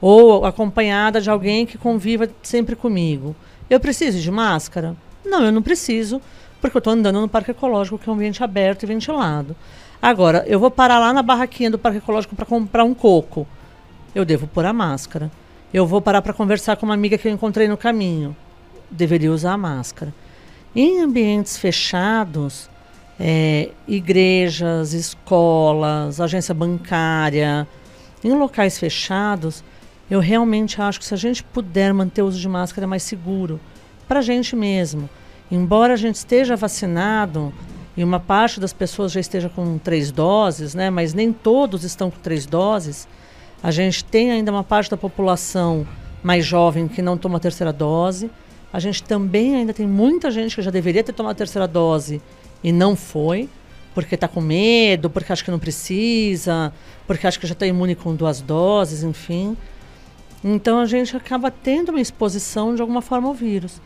ou 0.00 0.46
acompanhada 0.46 1.20
de 1.20 1.28
alguém 1.28 1.66
que 1.66 1.76
conviva 1.76 2.28
sempre 2.42 2.74
comigo. 2.74 3.36
Eu 3.68 3.78
preciso 3.78 4.18
de 4.18 4.30
máscara? 4.30 4.96
Não, 5.24 5.44
eu 5.44 5.52
não 5.52 5.62
preciso, 5.62 6.22
porque 6.60 6.76
eu 6.76 6.80
estou 6.80 6.92
andando 6.92 7.20
no 7.20 7.28
parque 7.28 7.50
ecológico, 7.50 7.98
que 7.98 8.08
é 8.08 8.12
um 8.12 8.14
ambiente 8.14 8.42
aberto 8.42 8.84
e 8.84 8.86
ventilado. 8.86 9.54
Agora, 10.00 10.44
eu 10.46 10.58
vou 10.58 10.70
parar 10.70 10.98
lá 10.98 11.12
na 11.12 11.22
barraquinha 11.22 11.70
do 11.70 11.78
parque 11.78 11.98
ecológico 11.98 12.34
para 12.34 12.46
comprar 12.46 12.84
um 12.84 12.94
coco. 12.94 13.46
Eu 14.14 14.24
devo 14.24 14.46
pôr 14.46 14.64
a 14.64 14.72
máscara. 14.72 15.30
Eu 15.72 15.86
vou 15.86 16.00
parar 16.00 16.20
para 16.20 16.32
conversar 16.32 16.76
com 16.76 16.84
uma 16.84 16.94
amiga 16.94 17.16
que 17.16 17.28
eu 17.28 17.32
encontrei 17.32 17.68
no 17.68 17.76
caminho. 17.76 18.36
Deveria 18.90 19.30
usar 19.30 19.56
máscara. 19.56 20.12
Em 20.74 21.00
ambientes 21.00 21.56
fechados, 21.56 22.68
é, 23.18 23.70
igrejas, 23.86 24.92
escolas, 24.92 26.20
agência 26.20 26.52
bancária, 26.52 27.68
em 28.24 28.32
locais 28.32 28.80
fechados, 28.80 29.62
eu 30.10 30.18
realmente 30.18 30.82
acho 30.82 30.98
que 30.98 31.04
se 31.04 31.14
a 31.14 31.16
gente 31.16 31.44
puder 31.44 31.94
manter 31.94 32.22
o 32.22 32.26
uso 32.26 32.40
de 32.40 32.48
máscara 32.48 32.84
é 32.84 32.88
mais 32.88 33.04
seguro 33.04 33.60
para 34.08 34.18
a 34.18 34.22
gente 34.22 34.56
mesmo. 34.56 35.08
Embora 35.52 35.92
a 35.92 35.96
gente 35.96 36.16
esteja 36.16 36.56
vacinado 36.56 37.52
e 37.96 38.02
uma 38.02 38.18
parte 38.18 38.58
das 38.58 38.72
pessoas 38.72 39.12
já 39.12 39.20
esteja 39.20 39.48
com 39.48 39.78
três 39.78 40.10
doses, 40.10 40.74
né, 40.74 40.90
mas 40.90 41.14
nem 41.14 41.32
todos 41.32 41.84
estão 41.84 42.10
com 42.10 42.18
três 42.18 42.44
doses, 42.44 43.06
a 43.62 43.70
gente 43.70 44.04
tem 44.04 44.30
ainda 44.30 44.50
uma 44.50 44.64
parte 44.64 44.90
da 44.90 44.96
população 44.96 45.86
mais 46.22 46.44
jovem 46.44 46.88
que 46.88 47.02
não 47.02 47.16
toma 47.16 47.36
a 47.36 47.40
terceira 47.40 47.72
dose. 47.72 48.30
A 48.72 48.78
gente 48.78 49.02
também 49.02 49.56
ainda 49.56 49.74
tem 49.74 49.86
muita 49.86 50.30
gente 50.30 50.54
que 50.54 50.62
já 50.62 50.70
deveria 50.70 51.02
ter 51.02 51.12
tomado 51.12 51.32
a 51.32 51.34
terceira 51.34 51.66
dose 51.66 52.22
e 52.62 52.72
não 52.72 52.94
foi, 52.94 53.48
porque 53.94 54.14
está 54.14 54.28
com 54.28 54.40
medo, 54.40 55.10
porque 55.10 55.32
acha 55.32 55.44
que 55.44 55.50
não 55.50 55.58
precisa, 55.58 56.72
porque 57.06 57.26
acha 57.26 57.38
que 57.38 57.46
já 57.46 57.52
está 57.52 57.66
imune 57.66 57.94
com 57.94 58.14
duas 58.14 58.40
doses, 58.40 59.02
enfim. 59.02 59.56
Então 60.42 60.78
a 60.78 60.86
gente 60.86 61.14
acaba 61.16 61.50
tendo 61.50 61.90
uma 61.90 62.00
exposição 62.00 62.74
de 62.74 62.80
alguma 62.80 63.02
forma 63.02 63.28
ao 63.28 63.34
vírus. 63.34 63.80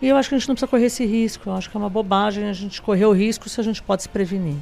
E 0.00 0.08
eu 0.08 0.16
acho 0.16 0.28
que 0.28 0.34
a 0.34 0.38
gente 0.38 0.48
não 0.48 0.54
precisa 0.54 0.70
correr 0.70 0.86
esse 0.86 1.04
risco. 1.04 1.50
Eu 1.50 1.54
acho 1.54 1.70
que 1.70 1.76
é 1.76 1.80
uma 1.80 1.90
bobagem 1.90 2.48
a 2.48 2.52
gente 2.52 2.80
correr 2.80 3.06
o 3.06 3.12
risco 3.12 3.48
se 3.48 3.60
a 3.60 3.64
gente 3.64 3.82
pode 3.82 4.02
se 4.02 4.08
prevenir. 4.08 4.56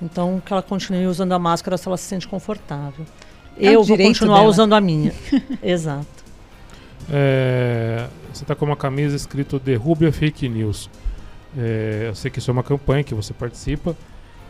Então 0.00 0.40
que 0.44 0.52
ela 0.52 0.62
continue 0.62 1.06
usando 1.06 1.32
a 1.32 1.38
máscara 1.38 1.76
se 1.76 1.88
ela 1.88 1.96
se 1.96 2.04
sente 2.04 2.28
confortável. 2.28 3.04
É 3.58 3.74
eu 3.74 3.82
vou 3.82 3.96
continuar 3.96 4.38
dela. 4.38 4.48
usando 4.48 4.74
a 4.74 4.80
minha. 4.80 5.12
Exato. 5.62 6.06
É, 7.10 8.06
você 8.32 8.44
está 8.44 8.54
com 8.54 8.64
uma 8.64 8.76
camisa 8.76 9.16
escrito 9.16 9.58
Derrube 9.58 10.06
a 10.06 10.12
Fake 10.12 10.48
News. 10.48 10.90
É, 11.56 12.04
eu 12.08 12.14
sei 12.14 12.30
que 12.30 12.38
isso 12.38 12.50
é 12.50 12.52
uma 12.52 12.62
campanha 12.62 13.02
que 13.02 13.14
você 13.14 13.32
participa, 13.32 13.96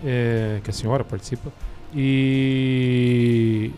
é, 0.05 0.61
que 0.63 0.71
a 0.71 0.73
senhora 0.73 1.05
participa. 1.05 1.53
E 1.95 3.71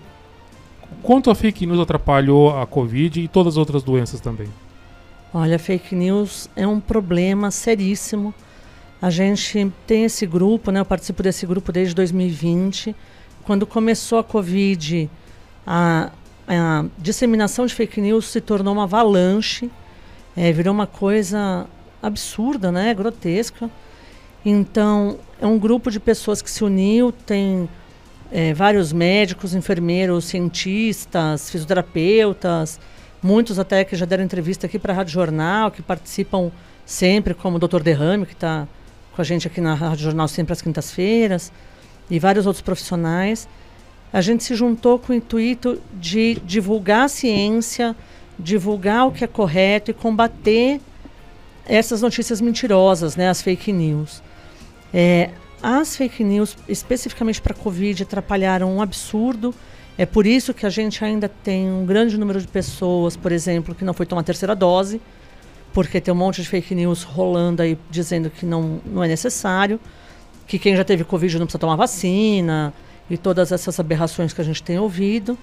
quanto 1.02 1.30
a 1.30 1.34
fake 1.34 1.64
news 1.66 1.78
atrapalhou 1.78 2.56
a 2.58 2.66
Covid 2.66 3.20
e 3.20 3.28
todas 3.28 3.54
as 3.54 3.56
outras 3.58 3.82
doenças 3.82 4.20
também? 4.20 4.48
Olha, 5.32 5.58
fake 5.58 5.94
news 5.94 6.50
é 6.56 6.66
um 6.66 6.80
problema 6.80 7.50
seríssimo. 7.50 8.34
A 9.00 9.10
gente 9.10 9.72
tem 9.86 10.04
esse 10.04 10.26
grupo, 10.26 10.70
né? 10.70 10.80
Eu 10.80 10.84
participo 10.84 11.22
desse 11.22 11.46
grupo 11.46 11.70
desde 11.70 11.94
2020. 11.94 12.94
Quando 13.44 13.66
começou 13.66 14.18
a 14.18 14.24
Covid, 14.24 15.08
a, 15.66 16.10
a 16.48 16.84
disseminação 16.98 17.66
de 17.66 17.74
fake 17.74 18.00
news 18.00 18.26
se 18.26 18.40
tornou 18.40 18.72
uma 18.74 18.84
avalanche, 18.84 19.70
é, 20.36 20.52
virou 20.52 20.72
uma 20.72 20.86
coisa 20.86 21.66
absurda, 22.02 22.72
né? 22.72 22.94
Grotesca. 22.94 23.70
Então, 24.44 25.18
é 25.40 25.46
um 25.46 25.58
grupo 25.58 25.90
de 25.90 26.00
pessoas 26.00 26.40
que 26.40 26.50
se 26.50 26.64
uniu, 26.64 27.12
tem 27.12 27.68
é, 28.32 28.54
vários 28.54 28.92
médicos, 28.92 29.54
enfermeiros, 29.54 30.24
cientistas, 30.24 31.50
fisioterapeutas, 31.50 32.80
muitos 33.22 33.58
até 33.58 33.84
que 33.84 33.94
já 33.96 34.06
deram 34.06 34.24
entrevista 34.24 34.66
aqui 34.66 34.78
para 34.78 34.92
a 34.92 34.96
Rádio 34.96 35.12
Jornal, 35.12 35.70
que 35.70 35.82
participam 35.82 36.50
sempre, 36.86 37.34
como 37.34 37.56
o 37.56 37.60
Dr. 37.60 37.82
Derrame, 37.82 38.24
que 38.24 38.32
está 38.32 38.66
com 39.14 39.20
a 39.20 39.24
gente 39.24 39.46
aqui 39.46 39.60
na 39.60 39.74
Rádio 39.74 40.04
Jornal 40.04 40.28
sempre 40.28 40.52
às 40.52 40.62
quintas-feiras, 40.62 41.52
e 42.08 42.18
vários 42.18 42.46
outros 42.46 42.62
profissionais. 42.62 43.48
A 44.12 44.20
gente 44.20 44.42
se 44.42 44.54
juntou 44.54 44.98
com 44.98 45.12
o 45.12 45.16
intuito 45.16 45.80
de 45.92 46.40
divulgar 46.44 47.04
a 47.04 47.08
ciência, 47.08 47.94
divulgar 48.38 49.06
o 49.06 49.12
que 49.12 49.22
é 49.22 49.26
correto 49.26 49.90
e 49.90 49.94
combater 49.94 50.80
essas 51.64 52.02
notícias 52.02 52.40
mentirosas, 52.40 53.14
né, 53.14 53.28
as 53.28 53.40
fake 53.40 53.72
news. 53.72 54.22
É, 54.92 55.30
as 55.62 55.96
fake 55.96 56.24
news, 56.24 56.56
especificamente 56.68 57.40
para 57.40 57.52
a 57.52 57.56
Covid, 57.56 58.02
atrapalharam 58.02 58.74
um 58.74 58.82
absurdo. 58.82 59.54
É 59.96 60.06
por 60.06 60.26
isso 60.26 60.54
que 60.54 60.66
a 60.66 60.70
gente 60.70 61.04
ainda 61.04 61.28
tem 61.28 61.70
um 61.70 61.84
grande 61.84 62.18
número 62.18 62.40
de 62.40 62.48
pessoas, 62.48 63.16
por 63.16 63.30
exemplo, 63.30 63.74
que 63.74 63.84
não 63.84 63.92
foi 63.92 64.06
tomar 64.06 64.22
a 64.22 64.24
terceira 64.24 64.56
dose, 64.56 65.00
porque 65.72 66.00
tem 66.00 66.12
um 66.12 66.16
monte 66.16 66.42
de 66.42 66.48
fake 66.48 66.74
news 66.74 67.02
rolando 67.02 67.62
aí 67.62 67.78
dizendo 67.90 68.30
que 68.30 68.44
não, 68.44 68.80
não 68.84 69.04
é 69.04 69.08
necessário, 69.08 69.78
que 70.46 70.58
quem 70.58 70.74
já 70.74 70.82
teve 70.82 71.04
Covid 71.04 71.38
não 71.38 71.46
precisa 71.46 71.60
tomar 71.60 71.76
vacina, 71.76 72.72
e 73.10 73.18
todas 73.18 73.50
essas 73.50 73.78
aberrações 73.80 74.32
que 74.32 74.40
a 74.40 74.44
gente 74.44 74.62
tem 74.62 74.78
ouvido. 74.78 75.36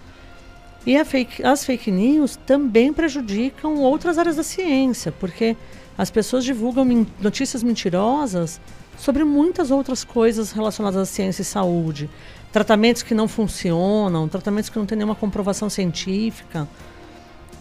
E 0.85 1.03
fake, 1.03 1.43
as 1.43 1.65
fake 1.65 1.91
news 1.91 2.39
também 2.45 2.93
prejudicam 2.93 3.75
outras 3.75 4.17
áreas 4.17 4.37
da 4.37 4.43
ciência, 4.43 5.11
porque 5.11 5.57
as 5.97 6.09
pessoas 6.09 6.45
divulgam 6.45 7.05
notícias 7.19 7.61
mentirosas 7.61 8.61
sobre 8.97 9.25
muitas 9.25 9.69
outras 9.69 10.05
coisas 10.05 10.51
relacionadas 10.51 11.01
à 11.01 11.05
ciência 11.05 11.41
e 11.41 11.45
saúde. 11.45 12.09
Tratamentos 12.53 13.03
que 13.03 13.13
não 13.13 13.27
funcionam, 13.27 14.29
tratamentos 14.29 14.69
que 14.69 14.79
não 14.79 14.85
têm 14.85 14.97
nenhuma 14.97 15.15
comprovação 15.15 15.69
científica. 15.69 16.67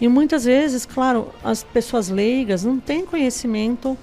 E 0.00 0.06
muitas 0.06 0.44
vezes, 0.44 0.86
claro, 0.86 1.32
as 1.42 1.64
pessoas 1.64 2.08
leigas 2.08 2.62
não 2.62 2.78
têm 2.78 3.04
conhecimento 3.04 3.98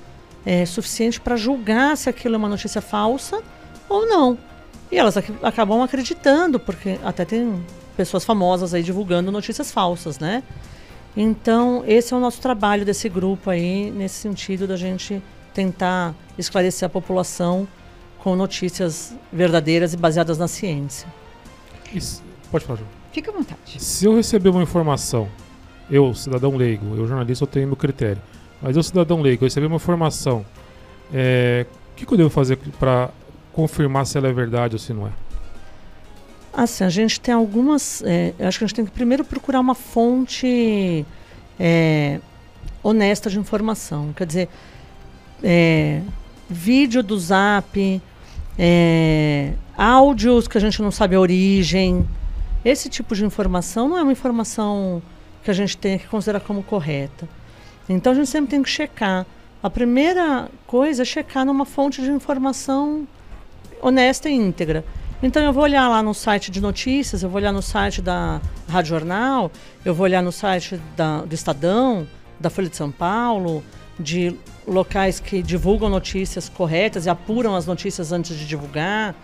é, 0.45 0.65
suficiente 0.65 1.21
para 1.21 1.37
julgar 1.37 1.95
se 1.95 2.09
aquilo 2.09 2.35
é 2.35 2.37
uma 2.37 2.49
notícia 2.49 2.81
falsa 2.81 3.41
ou 3.87 4.05
não. 4.05 4.37
E 4.93 4.97
elas 4.99 5.17
ac 5.17 5.33
acabam 5.41 5.81
acreditando, 5.81 6.59
porque 6.59 6.99
até 7.03 7.25
tem 7.25 7.65
pessoas 7.97 8.23
famosas 8.23 8.75
aí 8.75 8.83
divulgando 8.83 9.31
notícias 9.31 9.71
falsas, 9.71 10.19
né? 10.19 10.43
Então, 11.17 11.83
esse 11.87 12.13
é 12.13 12.17
o 12.17 12.19
nosso 12.19 12.39
trabalho 12.39 12.85
desse 12.85 13.09
grupo 13.09 13.49
aí, 13.49 13.89
nesse 13.89 14.17
sentido 14.17 14.67
da 14.67 14.77
gente 14.77 15.19
tentar 15.51 16.13
esclarecer 16.37 16.85
a 16.85 16.89
população 16.89 17.67
com 18.19 18.35
notícias 18.35 19.15
verdadeiras 19.31 19.95
e 19.95 19.97
baseadas 19.97 20.37
na 20.37 20.47
ciência. 20.47 21.07
Isso. 21.91 22.21
Pode 22.51 22.63
falar, 22.63 22.77
João. 22.77 22.89
Fica 23.11 23.31
à 23.31 23.33
vontade. 23.33 23.83
Se 23.83 24.05
eu 24.05 24.15
receber 24.15 24.49
uma 24.49 24.61
informação, 24.61 25.27
eu, 25.89 26.13
cidadão 26.13 26.55
leigo, 26.55 26.95
eu, 26.95 27.07
jornalista, 27.07 27.43
eu 27.43 27.47
tenho 27.47 27.65
meu 27.65 27.75
critério, 27.75 28.21
mas 28.61 28.75
eu, 28.75 28.83
cidadão 28.83 29.21
leigo, 29.21 29.43
eu 29.43 29.47
receber 29.47 29.65
uma 29.65 29.77
informação, 29.77 30.45
é, 31.11 31.65
o 31.93 31.95
que, 31.95 32.05
que 32.05 32.13
eu 32.13 32.17
devo 32.17 32.29
fazer 32.29 32.59
para 32.79 33.09
confirmar 33.53 34.05
se 34.05 34.17
ela 34.17 34.27
é 34.27 34.33
verdade 34.33 34.75
ou 34.75 34.79
se 34.79 34.91
não 34.93 35.07
é? 35.07 35.11
Assim, 36.51 36.83
a 36.83 36.89
gente 36.89 37.19
tem 37.19 37.33
algumas. 37.33 38.03
É, 38.05 38.33
acho 38.39 38.59
que 38.59 38.65
a 38.65 38.67
gente 38.67 38.75
tem 38.75 38.85
que 38.85 38.91
primeiro 38.91 39.23
procurar 39.23 39.59
uma 39.59 39.73
fonte 39.73 41.05
é, 41.59 42.19
honesta 42.83 43.29
de 43.29 43.39
informação. 43.39 44.13
Quer 44.13 44.27
dizer, 44.27 44.49
é, 45.43 46.01
vídeo 46.47 47.01
do 47.01 47.17
zap, 47.17 48.01
é, 48.57 49.53
áudios 49.75 50.47
que 50.47 50.57
a 50.57 50.61
gente 50.61 50.81
não 50.81 50.91
sabe 50.91 51.15
a 51.15 51.19
origem. 51.19 52.07
Esse 52.63 52.87
tipo 52.87 53.15
de 53.15 53.25
informação 53.25 53.89
não 53.89 53.97
é 53.97 54.03
uma 54.03 54.11
informação 54.11 55.01
que 55.43 55.49
a 55.49 55.53
gente 55.53 55.75
tem 55.75 55.97
que 55.97 56.07
considerar 56.07 56.39
como 56.39 56.61
correta. 56.63 57.27
Então 57.89 58.13
a 58.13 58.15
gente 58.15 58.29
sempre 58.29 58.51
tem 58.51 58.61
que 58.61 58.69
checar. 58.69 59.25
A 59.61 59.69
primeira 59.69 60.49
coisa 60.67 61.01
é 61.01 61.05
checar 61.05 61.45
numa 61.45 61.65
fonte 61.65 62.01
de 62.01 62.11
informação 62.11 63.07
honesta 63.83 64.29
e 64.29 64.33
íntegra. 64.33 64.85
Então 65.21 65.41
eu 65.41 65.53
vou 65.53 65.63
olhar 65.63 65.87
lá 65.87 66.01
no 66.01 66.13
site 66.13 66.51
de 66.51 66.59
notícias, 66.59 67.23
eu 67.23 67.29
vou 67.29 67.39
olhar 67.39 67.51
no 67.51 67.61
site 67.61 68.01
da 68.01 68.41
Rádio 68.67 68.89
Jornal, 68.89 69.51
eu 69.85 69.93
vou 69.93 70.03
olhar 70.03 70.21
no 70.21 70.31
site 70.31 70.79
da, 70.97 71.21
do 71.21 71.33
Estadão, 71.33 72.07
da 72.39 72.49
Folha 72.49 72.69
de 72.69 72.75
São 72.75 72.91
Paulo, 72.91 73.63
de 73.99 74.35
locais 74.67 75.19
que 75.19 75.41
divulgam 75.41 75.89
notícias 75.89 76.49
corretas 76.49 77.05
e 77.05 77.09
apuram 77.09 77.55
as 77.55 77.65
notícias 77.65 78.11
antes 78.11 78.37
de 78.37 78.45
divulgar. 78.45 79.15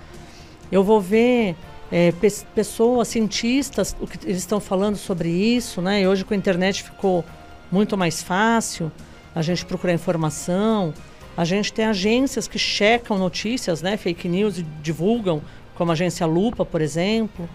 Eu 0.71 0.83
vou 0.83 1.01
ver 1.01 1.55
é, 1.91 2.11
pe 2.11 2.29
pessoas, 2.53 3.07
cientistas, 3.07 3.95
o 3.99 4.07
que 4.07 4.25
eles 4.25 4.37
estão 4.37 4.59
falando 4.59 4.95
sobre 4.95 5.29
isso, 5.29 5.81
né? 5.81 6.01
E 6.01 6.07
hoje 6.07 6.23
com 6.23 6.33
a 6.33 6.37
internet 6.37 6.83
ficou 6.83 7.25
muito 7.71 7.97
mais 7.97 8.21
fácil 8.21 8.91
a 9.33 9.41
gente 9.41 9.65
procurar 9.65 9.93
informação. 9.93 10.93
A 11.39 11.45
gente 11.45 11.71
tem 11.71 11.85
agências 11.85 12.49
que 12.49 12.59
checam 12.59 13.17
notícias, 13.17 13.81
né? 13.81 13.95
Fake 13.95 14.27
news 14.27 14.57
e 14.57 14.63
divulgam, 14.83 15.41
como 15.73 15.89
a 15.89 15.93
agência 15.93 16.25
Lupa, 16.25 16.65
por 16.65 16.81
exemplo. 16.81 17.49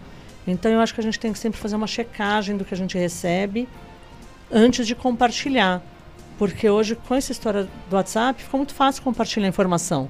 Então 0.47 0.73
eu 0.73 0.81
acho 0.81 0.94
que 0.94 1.01
a 1.01 1.03
gente 1.03 1.20
tem 1.20 1.35
que 1.35 1.38
sempre 1.38 1.61
fazer 1.61 1.77
uma 1.77 1.87
checagem 1.87 2.57
do 2.57 2.64
que 2.64 2.73
a 2.73 2.77
gente 2.79 2.97
recebe 2.97 3.68
antes 4.51 4.87
de 4.87 4.94
compartilhar. 4.94 5.83
Porque 6.38 6.66
hoje, 6.66 6.97
com 6.97 7.14
essa 7.14 7.31
história 7.31 7.68
do 7.90 7.94
WhatsApp, 7.94 8.42
fica 8.42 8.57
muito 8.57 8.73
fácil 8.73 9.03
compartilhar 9.03 9.47
informação. 9.49 10.09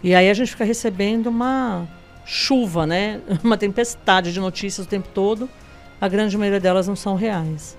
E 0.00 0.14
aí 0.14 0.30
a 0.30 0.34
gente 0.34 0.52
fica 0.52 0.62
recebendo 0.62 1.26
uma 1.26 1.88
chuva, 2.24 2.86
né? 2.86 3.20
Uma 3.42 3.58
tempestade 3.58 4.32
de 4.32 4.38
notícias 4.38 4.86
o 4.86 4.88
tempo 4.88 5.08
todo. 5.12 5.50
A 6.00 6.06
grande 6.06 6.38
maioria 6.38 6.60
delas 6.60 6.86
não 6.86 6.94
são 6.94 7.16
reais. 7.16 7.76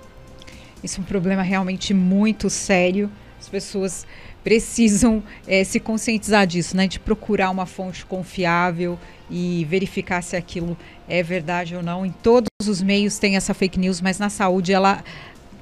Isso 0.83 0.99
é 0.99 1.01
um 1.01 1.05
problema 1.05 1.43
realmente 1.43 1.93
muito 1.93 2.49
sério. 2.49 3.09
As 3.39 3.47
pessoas 3.47 4.05
precisam 4.49 5.21
é, 5.47 5.63
se 5.63 5.79
conscientizar 5.79 6.47
disso, 6.47 6.75
né? 6.75 6.87
De 6.87 6.99
procurar 6.99 7.51
uma 7.51 7.67
fonte 7.67 8.03
confiável 8.03 8.97
e 9.29 9.63
verificar 9.69 10.23
se 10.23 10.35
aquilo 10.35 10.75
é 11.07 11.21
verdade 11.21 11.75
ou 11.75 11.83
não. 11.83 12.03
Em 12.03 12.09
todos 12.09 12.49
os 12.67 12.81
meios 12.81 13.19
tem 13.19 13.35
essa 13.35 13.53
fake 13.53 13.77
news, 13.77 14.01
mas 14.01 14.17
na 14.17 14.27
saúde 14.27 14.73
ela 14.73 15.03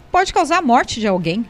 pode 0.09 0.33
causar 0.33 0.59
a 0.59 0.61
morte 0.61 1.01
de 1.01 1.07
alguém. 1.07 1.45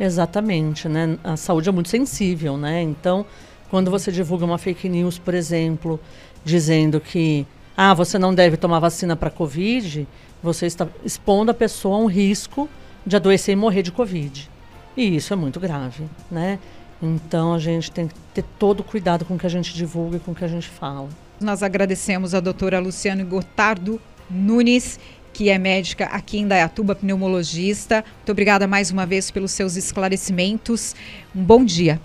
Exatamente, 0.00 0.88
né? 0.88 1.18
A 1.22 1.36
saúde 1.36 1.68
é 1.68 1.72
muito 1.72 1.90
sensível, 1.90 2.56
né? 2.56 2.80
Então, 2.80 3.26
quando 3.68 3.90
você 3.90 4.10
divulga 4.10 4.46
uma 4.46 4.56
fake 4.56 4.88
news, 4.88 5.18
por 5.18 5.34
exemplo, 5.34 6.00
dizendo 6.46 6.98
que 6.98 7.46
ah, 7.76 7.92
você 7.92 8.18
não 8.18 8.34
deve 8.34 8.56
tomar 8.56 8.78
vacina 8.78 9.14
para 9.14 9.28
Covid, 9.28 10.08
você 10.42 10.64
está 10.64 10.88
expondo 11.04 11.50
a 11.50 11.54
pessoa 11.54 11.96
a 11.96 12.00
um 12.00 12.06
risco 12.06 12.70
de 13.06 13.16
adoecer 13.16 13.52
e 13.52 13.56
morrer 13.56 13.82
de 13.82 13.92
Covid. 13.92 14.53
E 14.96 15.16
isso 15.16 15.32
é 15.32 15.36
muito 15.36 15.58
grave, 15.58 16.04
né? 16.30 16.58
Então 17.02 17.52
a 17.52 17.58
gente 17.58 17.90
tem 17.90 18.08
que 18.08 18.14
ter 18.32 18.44
todo 18.58 18.80
o 18.80 18.84
cuidado 18.84 19.24
com 19.24 19.34
o 19.34 19.38
que 19.38 19.46
a 19.46 19.50
gente 19.50 19.74
divulga 19.74 20.16
e 20.16 20.20
com 20.20 20.32
o 20.32 20.34
que 20.34 20.44
a 20.44 20.48
gente 20.48 20.68
fala. 20.68 21.08
Nós 21.40 21.62
agradecemos 21.62 22.34
a 22.34 22.40
doutora 22.40 22.78
Luciane 22.78 23.24
Gotardo 23.24 24.00
Nunes, 24.30 24.98
que 25.32 25.50
é 25.50 25.58
médica 25.58 26.06
aqui 26.06 26.38
em 26.38 26.46
Dayatuba, 26.46 26.94
pneumologista. 26.94 28.04
Muito 28.16 28.32
obrigada 28.32 28.66
mais 28.66 28.90
uma 28.90 29.04
vez 29.04 29.30
pelos 29.30 29.50
seus 29.50 29.76
esclarecimentos. 29.76 30.94
Um 31.34 31.42
bom 31.42 31.64
dia. 31.64 32.00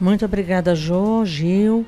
Muito 0.00 0.24
obrigada, 0.24 0.74
Jo, 0.74 1.24
Gil. 1.24 1.86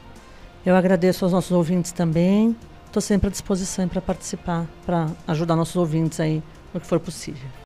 Eu 0.64 0.76
agradeço 0.76 1.24
aos 1.24 1.32
nossos 1.32 1.52
ouvintes 1.52 1.92
também. 1.92 2.54
Estou 2.86 3.00
sempre 3.00 3.28
à 3.28 3.30
disposição 3.30 3.88
para 3.88 4.00
participar, 4.00 4.66
para 4.84 5.08
ajudar 5.26 5.56
nossos 5.56 5.76
ouvintes 5.76 6.20
aí 6.20 6.42
no 6.72 6.80
que 6.80 6.86
for 6.86 7.00
possível. 7.00 7.48